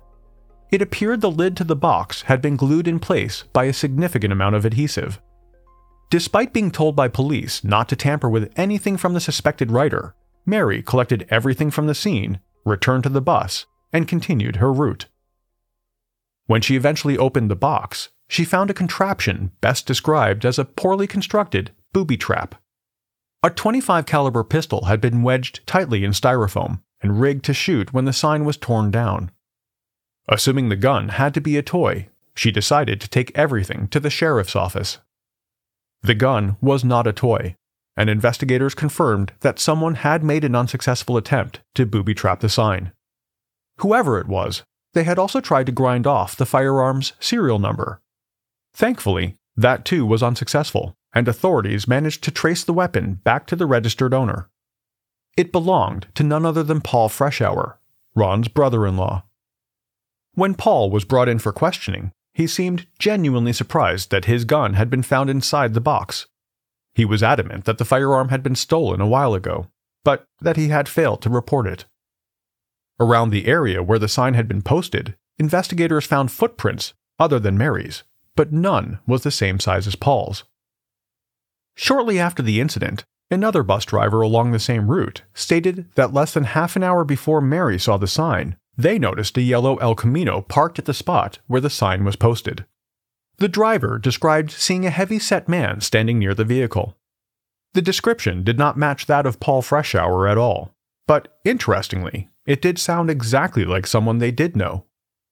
It 0.71 0.81
appeared 0.81 1.19
the 1.19 1.29
lid 1.29 1.57
to 1.57 1.65
the 1.65 1.75
box 1.75 2.21
had 2.23 2.41
been 2.41 2.55
glued 2.55 2.87
in 2.87 2.99
place 2.99 3.43
by 3.51 3.65
a 3.65 3.73
significant 3.73 4.31
amount 4.31 4.55
of 4.55 4.63
adhesive. 4.63 5.19
Despite 6.09 6.53
being 6.53 6.71
told 6.71 6.95
by 6.95 7.09
police 7.09 7.65
not 7.65 7.89
to 7.89 7.97
tamper 7.97 8.29
with 8.29 8.53
anything 8.55 8.95
from 8.95 9.13
the 9.13 9.19
suspected 9.19 9.71
writer, 9.71 10.15
Mary 10.47 10.81
collected 10.81 11.27
everything 11.29 11.69
from 11.69 11.87
the 11.87 11.93
scene, 11.93 12.39
returned 12.65 13.03
to 13.03 13.09
the 13.09 13.21
bus, 13.21 13.65
and 13.91 14.07
continued 14.07 14.55
her 14.55 14.71
route. 14.71 15.07
When 16.45 16.61
she 16.61 16.77
eventually 16.77 17.17
opened 17.17 17.51
the 17.51 17.55
box, 17.55 18.09
she 18.29 18.45
found 18.45 18.69
a 18.69 18.73
contraption 18.73 19.51
best 19.59 19.85
described 19.85 20.45
as 20.45 20.57
a 20.57 20.65
poorly 20.65 21.05
constructed 21.05 21.71
booby 21.91 22.15
trap. 22.15 22.55
A 23.43 23.49
25 23.49 24.05
caliber 24.05 24.43
pistol 24.43 24.85
had 24.85 25.01
been 25.01 25.21
wedged 25.21 25.67
tightly 25.67 26.05
in 26.05 26.11
styrofoam 26.11 26.81
and 27.01 27.19
rigged 27.19 27.43
to 27.45 27.53
shoot 27.53 27.93
when 27.93 28.05
the 28.05 28.13
sign 28.13 28.45
was 28.45 28.57
torn 28.57 28.89
down. 28.89 29.31
Assuming 30.29 30.69
the 30.69 30.75
gun 30.75 31.09
had 31.09 31.33
to 31.33 31.41
be 31.41 31.57
a 31.57 31.61
toy, 31.61 32.07
she 32.35 32.51
decided 32.51 33.01
to 33.01 33.09
take 33.09 33.37
everything 33.37 33.87
to 33.89 33.99
the 33.99 34.09
sheriff's 34.09 34.55
office. 34.55 34.99
The 36.01 36.15
gun 36.15 36.55
was 36.61 36.83
not 36.83 37.07
a 37.07 37.13
toy, 37.13 37.55
and 37.97 38.09
investigators 38.09 38.75
confirmed 38.75 39.33
that 39.41 39.59
someone 39.59 39.95
had 39.95 40.23
made 40.23 40.43
an 40.43 40.55
unsuccessful 40.55 41.17
attempt 41.17 41.59
to 41.75 41.85
booby 41.85 42.13
trap 42.13 42.39
the 42.39 42.47
sign. 42.47 42.93
Whoever 43.79 44.19
it 44.19 44.27
was, 44.27 44.63
they 44.93 45.03
had 45.03 45.19
also 45.19 45.41
tried 45.41 45.65
to 45.65 45.71
grind 45.71 46.07
off 46.07 46.37
the 46.37 46.45
firearm's 46.45 47.13
serial 47.19 47.59
number. 47.59 47.99
Thankfully, 48.73 49.35
that 49.55 49.83
too 49.83 50.05
was 50.05 50.23
unsuccessful, 50.23 50.95
and 51.13 51.27
authorities 51.27 51.87
managed 51.87 52.23
to 52.23 52.31
trace 52.31 52.63
the 52.63 52.73
weapon 52.73 53.15
back 53.23 53.47
to 53.47 53.55
the 53.55 53.65
registered 53.65 54.13
owner. 54.13 54.49
It 55.35 55.51
belonged 55.51 56.07
to 56.15 56.23
none 56.23 56.45
other 56.45 56.63
than 56.63 56.81
Paul 56.81 57.09
Freshour, 57.09 57.77
Ron's 58.15 58.47
brother 58.47 58.85
in 58.85 58.97
law. 58.97 59.23
When 60.33 60.53
Paul 60.53 60.91
was 60.91 61.05
brought 61.05 61.29
in 61.29 61.39
for 61.39 61.51
questioning, 61.51 62.11
he 62.33 62.45
seemed 62.45 62.85
genuinely 62.99 63.53
surprised 63.53 64.11
that 64.11 64.25
his 64.25 64.45
gun 64.45 64.75
had 64.75 64.91
been 64.91 65.01
found 65.01 65.29
inside 65.29 65.73
the 65.73 65.81
box. 65.81 66.27
He 66.97 67.05
was 67.05 67.21
adamant 67.21 67.65
that 67.65 67.77
the 67.77 67.85
firearm 67.85 68.29
had 68.29 68.41
been 68.41 68.55
stolen 68.55 68.99
a 68.99 69.07
while 69.07 69.35
ago, 69.35 69.67
but 70.03 70.25
that 70.41 70.57
he 70.57 70.69
had 70.69 70.89
failed 70.89 71.21
to 71.21 71.29
report 71.29 71.67
it. 71.67 71.85
Around 72.99 73.29
the 73.29 73.45
area 73.45 73.83
where 73.83 73.99
the 73.99 74.07
sign 74.07 74.33
had 74.33 74.47
been 74.47 74.63
posted, 74.63 75.15
investigators 75.37 76.07
found 76.07 76.31
footprints 76.31 76.95
other 77.19 77.37
than 77.37 77.55
Mary's, 77.55 78.01
but 78.35 78.51
none 78.51 78.97
was 79.05 79.21
the 79.21 79.29
same 79.29 79.59
size 79.59 79.85
as 79.85 79.95
Paul's. 79.95 80.43
Shortly 81.75 82.17
after 82.17 82.41
the 82.41 82.59
incident, 82.59 83.05
another 83.29 83.61
bus 83.61 83.85
driver 83.85 84.21
along 84.23 84.51
the 84.51 84.57
same 84.57 84.89
route 84.89 85.21
stated 85.35 85.93
that 85.93 86.15
less 86.15 86.33
than 86.33 86.45
half 86.45 86.75
an 86.75 86.81
hour 86.81 87.03
before 87.03 87.41
Mary 87.41 87.77
saw 87.77 87.97
the 87.97 88.07
sign, 88.07 88.57
they 88.75 88.97
noticed 88.97 89.37
a 89.37 89.43
yellow 89.43 89.75
El 89.75 89.93
Camino 89.93 90.41
parked 90.41 90.79
at 90.79 90.85
the 90.85 90.95
spot 90.95 91.37
where 91.45 91.61
the 91.61 91.69
sign 91.69 92.03
was 92.03 92.15
posted. 92.15 92.65
The 93.39 93.47
driver 93.47 93.99
described 93.99 94.51
seeing 94.51 94.85
a 94.85 94.89
heavy 94.89 95.19
set 95.19 95.47
man 95.47 95.81
standing 95.81 96.17
near 96.17 96.33
the 96.33 96.43
vehicle. 96.43 96.97
The 97.73 97.81
description 97.81 98.43
did 98.43 98.57
not 98.57 98.77
match 98.77 99.05
that 99.05 99.25
of 99.25 99.39
Paul 99.39 99.61
Freshour 99.61 100.29
at 100.29 100.37
all, 100.37 100.73
but 101.05 101.37
interestingly, 101.45 102.29
it 102.45 102.61
did 102.61 102.79
sound 102.79 103.09
exactly 103.09 103.65
like 103.65 103.85
someone 103.85 104.17
they 104.17 104.31
did 104.31 104.55
know 104.55 104.85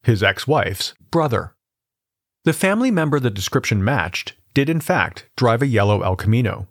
his 0.04 0.22
ex 0.22 0.48
wife's 0.48 0.94
brother. 1.10 1.56
The 2.44 2.54
family 2.54 2.92
member 2.92 3.20
the 3.20 3.32
description 3.32 3.84
matched 3.84 4.34
did, 4.54 4.70
in 4.70 4.80
fact, 4.80 5.28
drive 5.36 5.64
a 5.64 5.68
yellow 5.68 6.02
El 6.04 6.16
Camino. 6.16 6.68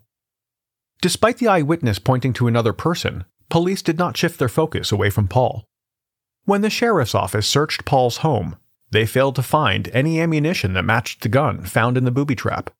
Despite 1.00 1.38
the 1.38 1.48
eyewitness 1.48 1.98
pointing 1.98 2.32
to 2.34 2.46
another 2.46 2.72
person, 2.72 3.24
police 3.50 3.82
did 3.82 3.98
not 3.98 4.16
shift 4.16 4.38
their 4.38 4.48
focus 4.48 4.92
away 4.92 5.10
from 5.10 5.26
Paul. 5.26 5.64
When 6.44 6.60
the 6.60 6.70
sheriff's 6.70 7.14
office 7.14 7.46
searched 7.46 7.84
Paul's 7.84 8.18
home, 8.18 8.56
they 8.90 9.06
failed 9.06 9.34
to 9.36 9.42
find 9.42 9.88
any 9.92 10.20
ammunition 10.20 10.72
that 10.74 10.84
matched 10.84 11.22
the 11.22 11.28
gun 11.28 11.64
found 11.64 11.96
in 11.96 12.04
the 12.04 12.10
booby 12.10 12.34
trap, 12.34 12.70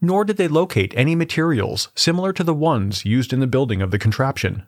nor 0.00 0.24
did 0.24 0.36
they 0.36 0.48
locate 0.48 0.92
any 0.96 1.14
materials 1.14 1.88
similar 1.94 2.32
to 2.32 2.42
the 2.42 2.54
ones 2.54 3.04
used 3.04 3.32
in 3.32 3.40
the 3.40 3.46
building 3.46 3.80
of 3.80 3.90
the 3.90 3.98
contraption. 3.98 4.66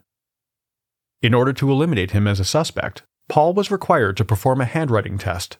In 1.21 1.33
order 1.33 1.53
to 1.53 1.71
eliminate 1.71 2.11
him 2.11 2.27
as 2.27 2.39
a 2.39 2.45
suspect, 2.45 3.03
Paul 3.27 3.53
was 3.53 3.71
required 3.71 4.15
to 4.17 4.25
perform 4.25 4.61
a 4.61 4.65
handwriting 4.65 5.17
test. 5.17 5.57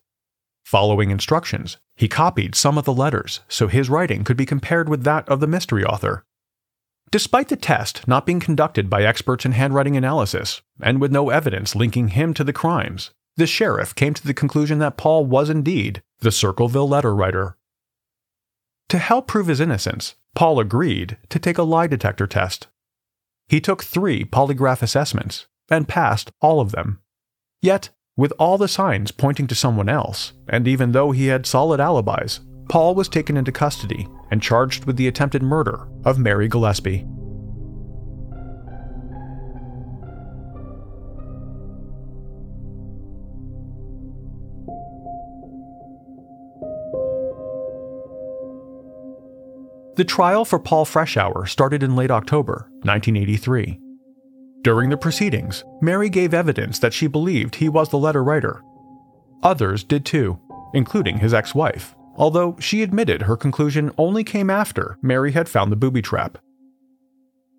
Following 0.63 1.11
instructions, 1.11 1.77
he 1.95 2.07
copied 2.07 2.55
some 2.55 2.77
of 2.77 2.85
the 2.85 2.93
letters 2.93 3.41
so 3.47 3.67
his 3.67 3.89
writing 3.89 4.23
could 4.23 4.37
be 4.37 4.45
compared 4.45 4.89
with 4.89 5.03
that 5.03 5.27
of 5.27 5.39
the 5.39 5.47
mystery 5.47 5.83
author. 5.83 6.23
Despite 7.11 7.49
the 7.49 7.55
test 7.55 8.07
not 8.07 8.25
being 8.25 8.39
conducted 8.39 8.89
by 8.89 9.03
experts 9.03 9.45
in 9.45 9.51
handwriting 9.51 9.95
analysis, 9.95 10.61
and 10.81 10.99
with 10.99 11.11
no 11.11 11.29
evidence 11.29 11.75
linking 11.75 12.09
him 12.09 12.33
to 12.33 12.43
the 12.43 12.53
crimes, 12.53 13.11
the 13.37 13.47
sheriff 13.47 13.93
came 13.95 14.13
to 14.13 14.25
the 14.25 14.33
conclusion 14.33 14.79
that 14.79 14.97
Paul 14.97 15.25
was 15.25 15.49
indeed 15.49 16.01
the 16.19 16.31
Circleville 16.31 16.87
letter 16.87 17.13
writer. 17.13 17.57
To 18.89 18.97
help 18.97 19.27
prove 19.27 19.47
his 19.47 19.59
innocence, 19.59 20.15
Paul 20.35 20.59
agreed 20.59 21.17
to 21.29 21.39
take 21.39 21.57
a 21.57 21.63
lie 21.63 21.87
detector 21.87 22.27
test. 22.27 22.67
He 23.47 23.59
took 23.59 23.83
three 23.83 24.23
polygraph 24.23 24.81
assessments 24.81 25.47
and 25.69 25.87
passed 25.87 26.31
all 26.41 26.59
of 26.59 26.71
them. 26.71 27.01
Yet, 27.61 27.89
with 28.17 28.31
all 28.39 28.57
the 28.57 28.67
signs 28.67 29.11
pointing 29.11 29.47
to 29.47 29.55
someone 29.55 29.89
else, 29.89 30.33
and 30.47 30.67
even 30.67 30.91
though 30.91 31.11
he 31.11 31.27
had 31.27 31.45
solid 31.45 31.79
alibis, 31.79 32.39
Paul 32.69 32.95
was 32.95 33.09
taken 33.09 33.37
into 33.37 33.51
custody 33.51 34.07
and 34.31 34.41
charged 34.41 34.85
with 34.85 34.97
the 34.97 35.07
attempted 35.07 35.43
murder 35.43 35.87
of 36.03 36.17
Mary 36.17 36.47
Gillespie. 36.47 37.05
The 49.95 50.03
trial 50.03 50.43
for 50.43 50.59
Paul 50.59 50.85
Freshour 50.85 51.47
started 51.47 51.81
in 51.81 51.95
late 51.95 52.11
October 52.11 52.67
1983. 52.83 53.79
During 54.61 54.89
the 54.89 54.97
proceedings, 54.97 55.63
Mary 55.81 56.09
gave 56.09 56.33
evidence 56.33 56.79
that 56.79 56.93
she 56.93 57.07
believed 57.07 57.55
he 57.55 57.69
was 57.69 57.89
the 57.89 57.97
letter 57.97 58.21
writer. 58.21 58.61
Others 59.41 59.85
did 59.85 60.05
too, 60.05 60.37
including 60.73 61.19
his 61.19 61.33
ex 61.33 61.55
wife, 61.55 61.95
although 62.17 62.57
she 62.59 62.83
admitted 62.83 63.21
her 63.21 63.37
conclusion 63.37 63.89
only 63.97 64.25
came 64.25 64.49
after 64.49 64.97
Mary 65.01 65.31
had 65.31 65.47
found 65.47 65.71
the 65.71 65.77
booby 65.77 66.01
trap. 66.01 66.39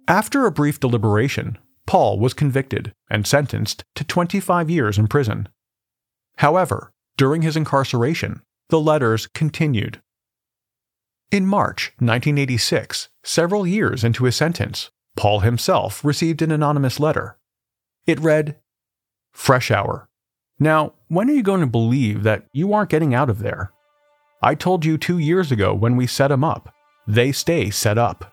After 0.07 0.45
a 0.45 0.53
brief 0.53 0.79
deliberation, 0.79 1.57
Paul 1.87 2.19
was 2.19 2.35
convicted 2.35 2.93
and 3.09 3.27
sentenced 3.27 3.83
to 3.95 4.05
25 4.05 4.69
years 4.69 4.99
in 4.99 5.09
prison. 5.09 5.49
However, 6.37 6.93
during 7.17 7.41
his 7.41 7.57
incarceration, 7.57 8.43
the 8.69 8.81
letters 8.81 9.27
continued 9.29 10.03
in 11.31 11.47
March 11.47 11.93
1986, 11.99 13.09
several 13.25 13.67
years 13.67 14.05
into 14.05 14.25
his 14.25 14.37
sentence, 14.37 14.91
Paul 15.17 15.41
himself 15.41 16.05
received 16.05 16.43
an 16.43 16.53
anonymous 16.53 17.01
letter. 17.01 17.39
It 18.07 18.21
read, 18.21 18.57
Freshour. 19.35 20.07
Now, 20.59 20.95
when 21.09 21.29
are 21.29 21.35
you 21.35 21.43
going 21.43 21.61
to 21.61 21.67
believe 21.67 22.23
that 22.23 22.47
you 22.53 22.73
aren't 22.73 22.91
getting 22.91 23.15
out 23.15 23.29
of 23.29 23.41
there? 23.41 23.73
I 24.43 24.55
told 24.55 24.85
you 24.85 24.97
two 24.97 25.19
years 25.19 25.51
ago 25.51 25.75
when 25.75 25.97
we 25.97 26.07
set 26.07 26.31
'em 26.31 26.45
up. 26.45 26.73
They 27.07 27.33
stay 27.33 27.71
set 27.71 27.99
up. 27.99 28.33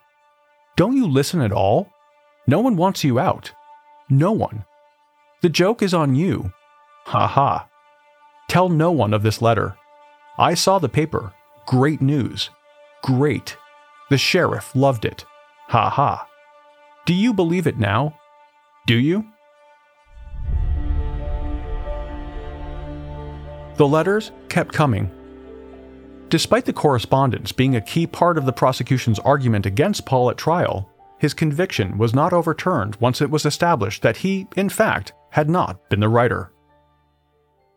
Don't 0.76 0.96
you 0.96 1.08
listen 1.08 1.42
at 1.42 1.52
all? 1.52 1.90
No 2.48 2.60
one 2.60 2.76
wants 2.76 3.04
you 3.04 3.20
out. 3.20 3.52
No 4.10 4.32
one. 4.32 4.66
The 5.42 5.50
joke 5.50 5.82
is 5.82 5.94
on 5.94 6.16
you. 6.16 6.54
Ha 7.06 7.28
ha. 7.28 7.68
Tell 8.48 8.70
no 8.70 8.92
one 8.92 9.14
of 9.14 9.24
this 9.24 9.42
letter. 9.42 9.78
I 10.38 10.54
saw 10.54 10.80
the 10.80 10.90
paper. 10.90 11.34
Great 11.66 12.02
news. 12.02 12.50
Great. 13.04 13.58
The 14.10 14.18
sheriff 14.18 14.76
loved 14.76 15.06
it. 15.06 15.26
Ha 15.68 15.90
ha. 15.90 16.28
Do 17.06 17.14
you 17.14 17.34
believe 17.34 17.68
it 17.68 17.78
now? 17.78 18.18
Do 18.88 18.96
you? 18.96 19.26
The 23.76 23.88
letters 23.88 24.32
kept 24.50 24.74
coming. 24.74 25.12
Despite 26.30 26.66
the 26.66 26.74
correspondence 26.74 27.52
being 27.52 27.76
a 27.76 27.82
key 27.82 28.08
part 28.08 28.38
of 28.38 28.46
the 28.46 28.54
prosecution's 28.54 29.20
argument 29.20 29.66
against 29.66 30.06
Paul 30.06 30.30
at 30.30 30.38
trial, 30.38 30.89
his 31.20 31.34
conviction 31.34 31.98
was 31.98 32.13
not 32.13 32.34
overturned 32.34 32.96
once 32.98 33.22
it 33.22 33.30
was 33.30 33.46
established 33.46 34.02
that 34.02 34.18
he, 34.18 34.48
in 34.56 34.70
fact, 34.70 35.13
had 35.32 35.50
not 35.50 35.89
been 35.89 36.00
the 36.00 36.10
writer. 36.10 36.52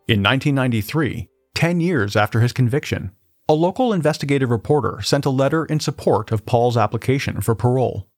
In 0.07 0.23
1993, 0.23 1.29
10 1.55 1.81
years 1.81 2.15
after 2.15 2.41
his 2.41 2.53
conviction, 2.53 3.11
a 3.49 3.55
local 3.55 3.93
investigative 3.93 4.51
reporter 4.51 5.01
sent 5.03 5.25
a 5.25 5.31
letter 5.31 5.65
in 5.65 5.79
support 5.79 6.33
of 6.33 6.45
Paul's 6.47 6.77
application 6.77 7.41
for 7.41 7.55
parole. 7.55 8.09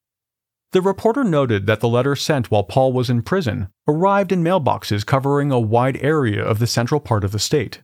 The 0.73 0.81
reporter 0.81 1.23
noted 1.23 1.67
that 1.67 1.81
the 1.81 1.89
letter 1.89 2.17
sent 2.17 2.51
while 2.51 2.63
Paul 2.63 2.93
was 2.95 3.11
in 3.11 3.23
prison 3.23 3.69
arrived 3.87 4.33
in 4.33 4.43
mailboxes 4.43 5.05
covering 5.05 5.51
a 5.51 5.61
wide 5.61 5.99
area 6.03 6.43
of 6.43 6.59
the 6.59 6.67
central 6.67 7.01
part 7.01 7.25
of 7.25 7.33
the 7.33 7.39
state. 7.39 7.83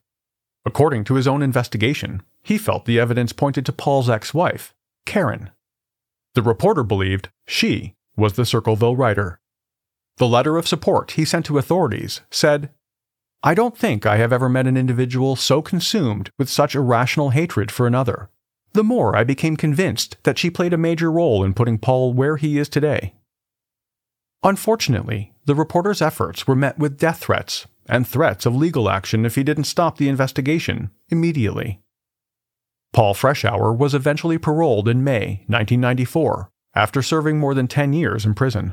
According 0.65 1.05
to 1.05 1.15
his 1.15 1.27
own 1.27 1.43
investigation, 1.43 2.23
he 2.43 2.57
felt 2.57 2.87
the 2.87 2.99
evidence 2.99 3.33
pointed 3.33 3.67
to 3.67 3.73
Paul's 3.73 4.09
ex 4.09 4.33
wife, 4.33 4.75
Karen. 5.05 5.51
The 6.35 6.43
reporter 6.43 6.83
believed 6.83 7.29
she 7.47 7.95
was 8.17 8.35
the 8.35 8.47
Circleville 8.47 8.97
writer. 8.97 9.41
The 10.17 10.29
letter 10.29 10.57
of 10.57 10.69
support 10.69 11.13
he 11.13 11.25
sent 11.25 11.45
to 11.47 11.59
authorities 11.59 12.23
said 12.31 12.71
I 13.47 13.53
don't 13.53 13.77
think 13.77 14.07
I 14.07 14.17
have 14.17 14.33
ever 14.33 14.49
met 14.49 14.67
an 14.67 14.79
individual 14.79 15.37
so 15.37 15.61
consumed 15.61 16.31
with 16.39 16.49
such 16.49 16.75
irrational 16.75 17.29
hatred 17.29 17.71
for 17.71 17.87
another. 17.87 18.31
The 18.73 18.83
more 18.83 19.15
I 19.15 19.23
became 19.23 19.59
convinced 19.59 20.17
that 20.23 20.39
she 20.39 20.49
played 20.49 20.73
a 20.73 20.79
major 20.79 21.13
role 21.13 21.45
in 21.45 21.53
putting 21.53 21.77
Paul 21.77 22.15
where 22.15 22.39
he 22.39 22.57
is 22.57 22.71
today. 22.71 23.13
Unfortunately, 24.43 25.35
the 25.45 25.55
reporter's 25.55 26.01
efforts 26.01 26.47
were 26.47 26.57
met 26.57 26.79
with 26.79 26.99
death 26.99 27.19
threats 27.19 27.67
and 27.87 28.09
threats 28.09 28.47
of 28.47 28.57
legal 28.57 28.89
action 28.89 29.27
if 29.27 29.35
he 29.35 29.43
didn't 29.43 29.65
stop 29.65 29.99
the 29.99 30.09
investigation 30.09 30.91
immediately. 31.11 31.83
Paul 32.95 33.13
Freshour 33.13 33.77
was 33.77 33.95
eventually 33.95 34.39
paroled 34.39 34.89
in 34.89 35.05
May 35.05 35.45
1994 35.49 36.51
after 36.75 37.03
serving 37.03 37.39
more 37.39 37.53
than 37.53 37.69
10 37.69 37.93
years 37.93 38.25
in 38.25 38.33
prison. 38.33 38.73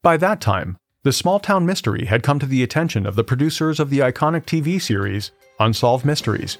By 0.00 0.16
that 0.18 0.40
time, 0.40 0.76
the 1.04 1.12
small 1.12 1.38
town 1.38 1.66
mystery 1.66 2.06
had 2.06 2.22
come 2.22 2.38
to 2.38 2.46
the 2.46 2.62
attention 2.62 3.06
of 3.06 3.14
the 3.14 3.22
producers 3.22 3.78
of 3.78 3.90
the 3.90 3.98
iconic 3.98 4.46
TV 4.46 4.80
series 4.80 5.32
Unsolved 5.60 6.04
Mysteries. 6.04 6.56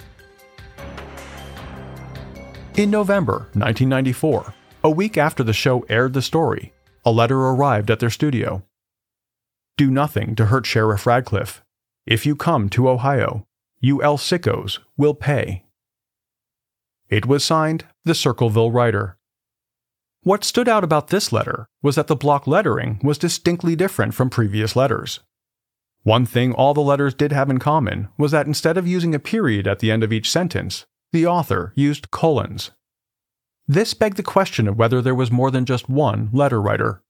In 2.76 2.90
November 2.90 3.48
1994, 3.54 4.52
a 4.85 4.90
week 4.90 5.16
after 5.16 5.42
the 5.42 5.54
show 5.54 5.80
aired 5.88 6.12
the 6.12 6.20
story, 6.20 6.74
a 7.07 7.11
letter 7.11 7.38
arrived 7.38 7.90
at 7.90 8.00
their 8.00 8.11
studio. 8.11 8.62
Do 9.78 9.90
nothing 9.90 10.35
to 10.37 10.46
hurt 10.46 10.66
Sheriff 10.66 11.07
Radcliff. 11.07 11.62
If 12.07 12.26
you 12.26 12.37
come 12.37 12.68
to 12.70 12.90
Ohio, 12.90 13.46
you 13.80 14.02
El 14.02 14.18
Sickos 14.18 14.78
will 14.98 15.14
pay. 15.14 15.64
It 17.09 17.24
was 17.24 17.42
signed 17.42 17.87
the 18.04 18.14
Circleville 18.14 18.70
Writer. 18.70 19.16
What 20.24 20.42
stood 20.42 20.70
out 20.70 20.84
about 20.84 21.08
this 21.08 21.32
letter 21.32 21.68
was 21.82 21.96
that 21.96 22.06
the 22.06 22.16
block 22.16 22.46
lettering 22.46 22.98
was 23.02 23.18
distinctly 23.18 23.76
different 23.76 24.14
from 24.14 24.30
previous 24.30 24.74
letters. 24.74 25.20
One 26.02 26.24
thing 26.24 26.54
all 26.54 26.72
the 26.72 26.80
letters 26.80 27.12
did 27.12 27.30
have 27.30 27.50
in 27.50 27.58
common 27.58 28.08
was 28.16 28.32
that 28.32 28.46
instead 28.46 28.78
of 28.78 28.88
using 28.88 29.14
a 29.14 29.18
period 29.18 29.66
at 29.66 29.80
the 29.80 29.90
end 29.90 30.02
of 30.02 30.14
each 30.14 30.30
sentence, 30.30 30.87
the 31.12 31.26
author 31.26 31.74
used 31.76 32.10
colons. 32.10 32.70
This 33.68 33.92
begged 33.92 34.16
the 34.16 34.22
question 34.22 34.66
of 34.66 34.78
whether 34.78 35.02
there 35.02 35.14
was 35.14 35.30
more 35.30 35.50
than 35.50 35.66
just 35.66 35.90
one 35.90 36.30
letter 36.32 36.60
writer. 36.60 37.02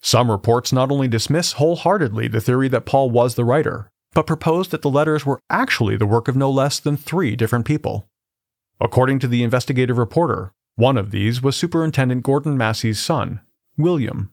Some 0.00 0.30
reports 0.30 0.72
not 0.72 0.90
only 0.90 1.08
dismiss 1.08 1.52
wholeheartedly 1.52 2.28
the 2.28 2.40
theory 2.40 2.68
that 2.68 2.86
Paul 2.86 3.10
was 3.10 3.34
the 3.34 3.44
writer, 3.44 3.90
but 4.14 4.26
proposed 4.26 4.70
that 4.70 4.80
the 4.80 4.88
letters 4.88 5.26
were 5.26 5.40
actually 5.50 5.98
the 5.98 6.06
work 6.06 6.28
of 6.28 6.36
no 6.36 6.50
less 6.50 6.80
than 6.80 6.96
three 6.96 7.36
different 7.36 7.66
people. 7.66 8.08
According 8.80 9.18
to 9.18 9.28
the 9.28 9.42
investigative 9.42 9.98
reporter, 9.98 10.54
one 10.76 10.96
of 10.96 11.10
these 11.10 11.42
was 11.42 11.56
Superintendent 11.56 12.22
Gordon 12.22 12.56
Massie's 12.56 12.98
son, 12.98 13.40
William. 13.76 14.32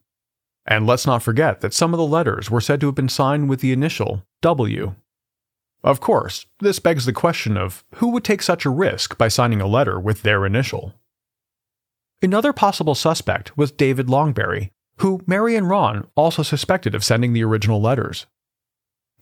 And 0.65 0.85
let's 0.85 1.05
not 1.05 1.23
forget 1.23 1.61
that 1.61 1.73
some 1.73 1.93
of 1.93 1.97
the 1.97 2.05
letters 2.05 2.49
were 2.51 2.61
said 2.61 2.79
to 2.81 2.87
have 2.87 2.95
been 2.95 3.09
signed 3.09 3.49
with 3.49 3.59
the 3.61 3.71
initial 3.71 4.25
W. 4.41 4.95
Of 5.83 5.99
course, 5.99 6.45
this 6.59 6.79
begs 6.79 7.05
the 7.05 7.13
question 7.13 7.57
of 7.57 7.83
who 7.95 8.09
would 8.09 8.23
take 8.23 8.41
such 8.41 8.65
a 8.65 8.69
risk 8.69 9.17
by 9.17 9.29
signing 9.29 9.61
a 9.61 9.67
letter 9.67 9.99
with 9.99 10.23
their 10.23 10.45
initial? 10.45 10.93
Another 12.21 12.51
possible 12.51 12.95
suspect 12.95 13.57
was 13.57 13.71
David 13.71 14.07
Longberry, 14.07 14.71
who 14.97 15.21
Mary 15.25 15.55
and 15.55 15.69
Ron 15.69 16.07
also 16.15 16.43
suspected 16.43 16.93
of 16.93 17.03
sending 17.03 17.31
the 17.31 17.43
original 17.43 17.81
letters. 17.81 18.25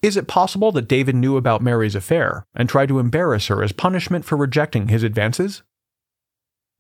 Is 0.01 0.17
it 0.17 0.27
possible 0.27 0.71
that 0.73 0.87
David 0.87 1.15
knew 1.15 1.37
about 1.37 1.61
Mary's 1.61 1.95
affair 1.95 2.45
and 2.55 2.67
tried 2.67 2.89
to 2.89 2.99
embarrass 2.99 3.47
her 3.47 3.63
as 3.63 3.71
punishment 3.71 4.25
for 4.25 4.35
rejecting 4.35 4.87
his 4.87 5.03
advances? 5.03 5.63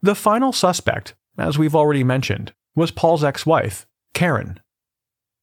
The 0.01 0.15
final 0.15 0.53
suspect, 0.53 1.15
as 1.37 1.57
we've 1.57 1.75
already 1.75 2.03
mentioned, 2.03 2.53
was 2.75 2.91
Paul's 2.91 3.23
ex 3.23 3.45
wife, 3.45 3.87
Karen. 4.13 4.59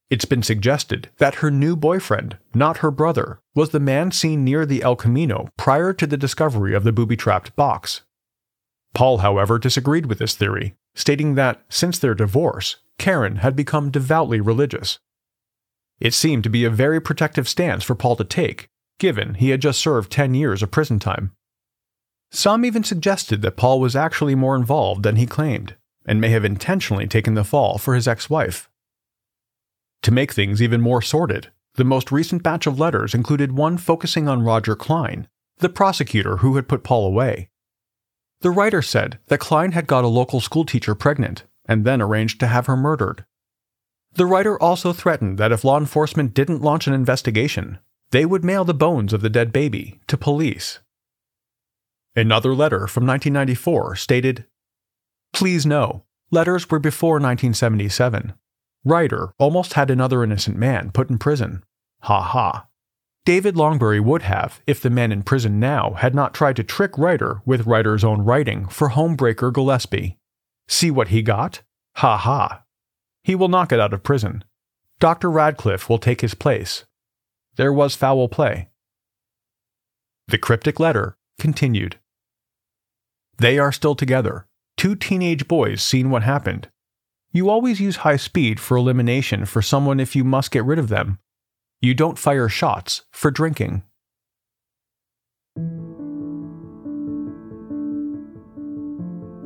It's 0.09 0.25
been 0.25 0.43
suggested 0.43 1.09
that 1.17 1.35
her 1.35 1.51
new 1.51 1.75
boyfriend, 1.75 2.37
not 2.53 2.77
her 2.77 2.91
brother, 2.91 3.41
was 3.53 3.71
the 3.71 3.79
man 3.79 4.11
seen 4.11 4.43
near 4.43 4.65
the 4.65 4.81
El 4.81 4.95
Camino 4.95 5.49
prior 5.57 5.91
to 5.93 6.07
the 6.07 6.15
discovery 6.15 6.73
of 6.73 6.83
the 6.83 6.93
booby 6.93 7.17
trapped 7.17 7.55
box. 7.55 8.01
Paul, 8.93 9.17
however, 9.17 9.59
disagreed 9.59 10.05
with 10.05 10.19
this 10.19 10.35
theory, 10.35 10.75
stating 10.93 11.35
that 11.35 11.61
since 11.67 11.99
their 11.99 12.15
divorce, 12.15 12.77
Karen 12.97 13.37
had 13.37 13.55
become 13.55 13.91
devoutly 13.91 14.39
religious. 14.39 14.99
It 15.99 16.13
seemed 16.13 16.43
to 16.43 16.49
be 16.49 16.63
a 16.63 16.69
very 16.69 17.01
protective 17.01 17.49
stance 17.49 17.83
for 17.83 17.95
Paul 17.95 18.15
to 18.15 18.23
take, 18.23 18.69
given 18.99 19.33
he 19.33 19.49
had 19.49 19.61
just 19.61 19.81
served 19.81 20.11
10 20.11 20.33
years 20.33 20.63
of 20.63 20.71
prison 20.71 20.99
time. 20.99 21.34
Some 22.31 22.65
even 22.65 22.83
suggested 22.83 23.41
that 23.41 23.57
Paul 23.57 23.79
was 23.79 23.95
actually 23.95 24.35
more 24.35 24.55
involved 24.55 25.03
than 25.03 25.15
he 25.15 25.25
claimed, 25.25 25.75
and 26.05 26.19
may 26.19 26.29
have 26.29 26.45
intentionally 26.45 27.07
taken 27.07 27.33
the 27.33 27.43
fall 27.43 27.77
for 27.77 27.95
his 27.95 28.07
ex 28.07 28.29
wife. 28.29 28.69
To 30.03 30.11
make 30.11 30.33
things 30.33 30.61
even 30.61 30.81
more 30.81 31.01
sordid, 31.01 31.51
the 31.75 31.83
most 31.83 32.11
recent 32.11 32.43
batch 32.43 32.67
of 32.67 32.79
letters 32.79 33.13
included 33.13 33.51
one 33.51 33.77
focusing 33.77 34.27
on 34.27 34.43
Roger 34.43 34.75
Kline, 34.75 35.27
the 35.57 35.69
prosecutor 35.69 36.37
who 36.37 36.55
had 36.55 36.67
put 36.67 36.83
Paul 36.83 37.07
away. 37.07 37.49
The 38.41 38.51
writer 38.51 38.81
said 38.81 39.19
that 39.27 39.39
Kline 39.39 39.71
had 39.71 39.87
got 39.87 40.03
a 40.03 40.07
local 40.07 40.39
schoolteacher 40.39 40.95
pregnant 40.95 41.43
and 41.67 41.83
then 41.83 42.01
arranged 42.01 42.39
to 42.41 42.47
have 42.47 42.67
her 42.67 42.77
murdered. 42.77 43.25
The 44.13 44.25
writer 44.25 44.61
also 44.61 44.93
threatened 44.93 45.37
that 45.37 45.51
if 45.51 45.63
law 45.63 45.77
enforcement 45.77 46.33
didn't 46.33 46.61
launch 46.61 46.87
an 46.87 46.93
investigation, 46.93 47.79
they 48.11 48.25
would 48.25 48.45
mail 48.45 48.63
the 48.63 48.73
bones 48.73 49.11
of 49.11 49.21
the 49.21 49.29
dead 49.29 49.51
baby 49.51 49.99
to 50.07 50.17
police. 50.17 50.79
Another 52.15 52.55
letter 52.55 52.87
from 52.87 53.05
1994 53.05 53.97
stated 53.97 54.45
Please 55.33 55.65
know, 55.65 56.05
letters 56.31 56.69
were 56.69 56.79
before 56.79 57.15
1977. 57.15 58.33
Writer 58.85 59.33
almost 59.37 59.73
had 59.73 59.89
another 59.89 60.23
innocent 60.23 60.55
man 60.55 60.91
put 60.91 61.09
in 61.09 61.17
prison. 61.17 61.63
Ha 62.03 62.21
ha. 62.21 62.67
David 63.25 63.55
Longberry 63.55 63.99
would 63.99 64.21
have 64.21 64.61
if 64.67 64.79
the 64.79 64.89
men 64.89 65.11
in 65.11 65.23
prison 65.23 65.59
now 65.59 65.93
had 65.93 66.13
not 66.15 66.33
tried 66.33 66.55
to 66.57 66.63
trick 66.63 66.97
Writer 66.97 67.41
with 67.43 67.65
Writer's 67.65 68.03
own 68.03 68.21
writing 68.21 68.67
for 68.67 68.91
homebreaker 68.91 69.51
Gillespie. 69.51 70.17
See 70.67 70.91
what 70.91 71.09
he 71.09 71.21
got? 71.21 71.63
Ha 71.95 72.15
ha. 72.15 72.63
He 73.23 73.35
will 73.35 73.47
not 73.47 73.69
get 73.69 73.79
out 73.79 73.93
of 73.93 74.03
prison. 74.03 74.43
Dr. 74.99 75.29
Radcliff 75.29 75.89
will 75.89 75.97
take 75.97 76.21
his 76.21 76.35
place. 76.35 76.85
There 77.55 77.73
was 77.73 77.95
foul 77.95 78.29
play. 78.29 78.69
The 80.27 80.37
cryptic 80.37 80.79
letter 80.79 81.17
continued. 81.39 81.97
They 83.37 83.59
are 83.59 83.71
still 83.71 83.95
together. 83.95 84.47
Two 84.77 84.95
teenage 84.95 85.47
boys 85.47 85.81
seen 85.81 86.09
what 86.09 86.23
happened. 86.23 86.69
You 87.31 87.49
always 87.49 87.81
use 87.81 87.97
high 87.97 88.15
speed 88.15 88.59
for 88.59 88.77
elimination 88.77 89.45
for 89.45 89.61
someone 89.61 89.99
if 89.99 90.15
you 90.15 90.23
must 90.23 90.51
get 90.51 90.63
rid 90.63 90.79
of 90.79 90.87
them. 90.87 91.19
You 91.81 91.93
don't 91.93 92.17
fire 92.17 92.47
shots 92.47 93.03
for 93.11 93.31
drinking. 93.31 93.83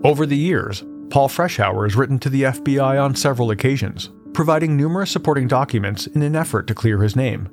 Over 0.04 0.26
the 0.26 0.38
years, 0.38 0.84
Paul 1.10 1.28
Freshour 1.28 1.84
has 1.84 1.96
written 1.96 2.20
to 2.20 2.30
the 2.30 2.44
FBI 2.44 3.04
on 3.04 3.16
several 3.16 3.52
occasions, 3.52 4.12
providing 4.34 4.78
numerous 4.78 5.10
supporting 5.12 5.48
documents 5.48 6.08
in 6.08 6.22
an 6.22 6.36
effort 6.36 6.68
to 6.68 6.76
clear 6.76 7.02
his 7.02 7.16
name. 7.16 7.50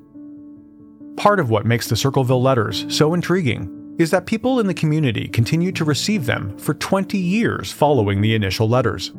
Part 1.16 1.40
of 1.40 1.48
what 1.48 1.64
makes 1.64 1.88
the 1.88 1.96
Circleville 1.96 2.42
letters 2.42 2.84
so 2.94 3.14
intriguing 3.14 3.75
is 3.98 4.10
that 4.10 4.26
people 4.26 4.60
in 4.60 4.66
the 4.66 4.74
community 4.74 5.28
continued 5.28 5.76
to 5.76 5.84
receive 5.84 6.26
them 6.26 6.56
for 6.58 6.74
20 6.74 7.18
years 7.18 7.72
following 7.72 8.20
the 8.20 8.34
initial 8.34 8.68
letters. 8.68 9.12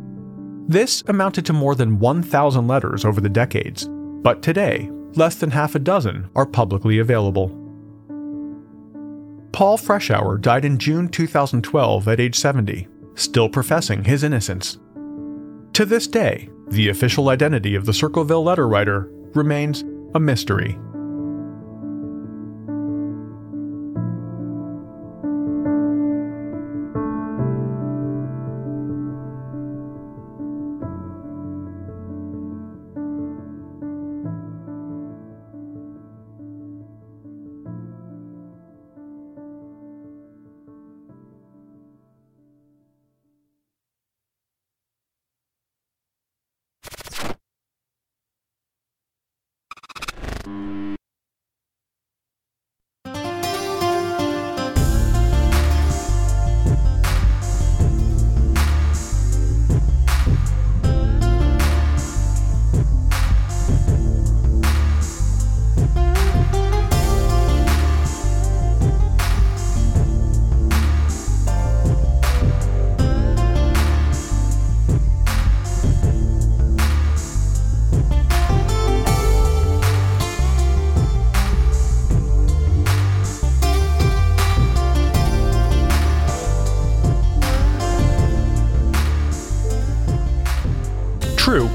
This 0.67 1.03
amounted 1.07 1.45
to 1.45 1.53
more 1.53 1.75
than 1.75 1.99
1,000 1.99 2.67
letters 2.67 3.05
over 3.05 3.21
the 3.21 3.29
decades, 3.29 3.87
but 4.21 4.41
today, 4.41 4.89
less 5.15 5.35
than 5.35 5.51
half 5.51 5.75
a 5.75 5.79
dozen 5.79 6.29
are 6.35 6.45
publicly 6.45 6.99
available. 6.99 7.49
Paul 9.51 9.77
Freshour 9.77 10.39
died 10.39 10.65
in 10.65 10.77
June 10.77 11.07
2012 11.07 12.07
at 12.07 12.19
age 12.19 12.35
70, 12.35 12.87
still 13.15 13.49
professing 13.49 14.03
his 14.03 14.23
innocence. 14.23 14.77
To 15.73 15.85
this 15.85 16.05
day, 16.05 16.49
the 16.67 16.89
official 16.89 17.29
identity 17.29 17.75
of 17.75 17.85
the 17.85 17.93
Circleville 17.93 18.43
letter 18.43 18.67
writer 18.67 19.09
remains 19.33 19.83
a 20.13 20.19
mystery. 20.19 20.77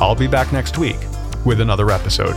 I'll 0.00 0.14
be 0.14 0.28
back 0.28 0.52
next 0.52 0.78
week 0.78 0.98
with 1.44 1.60
another 1.60 1.90
episode. 1.90 2.36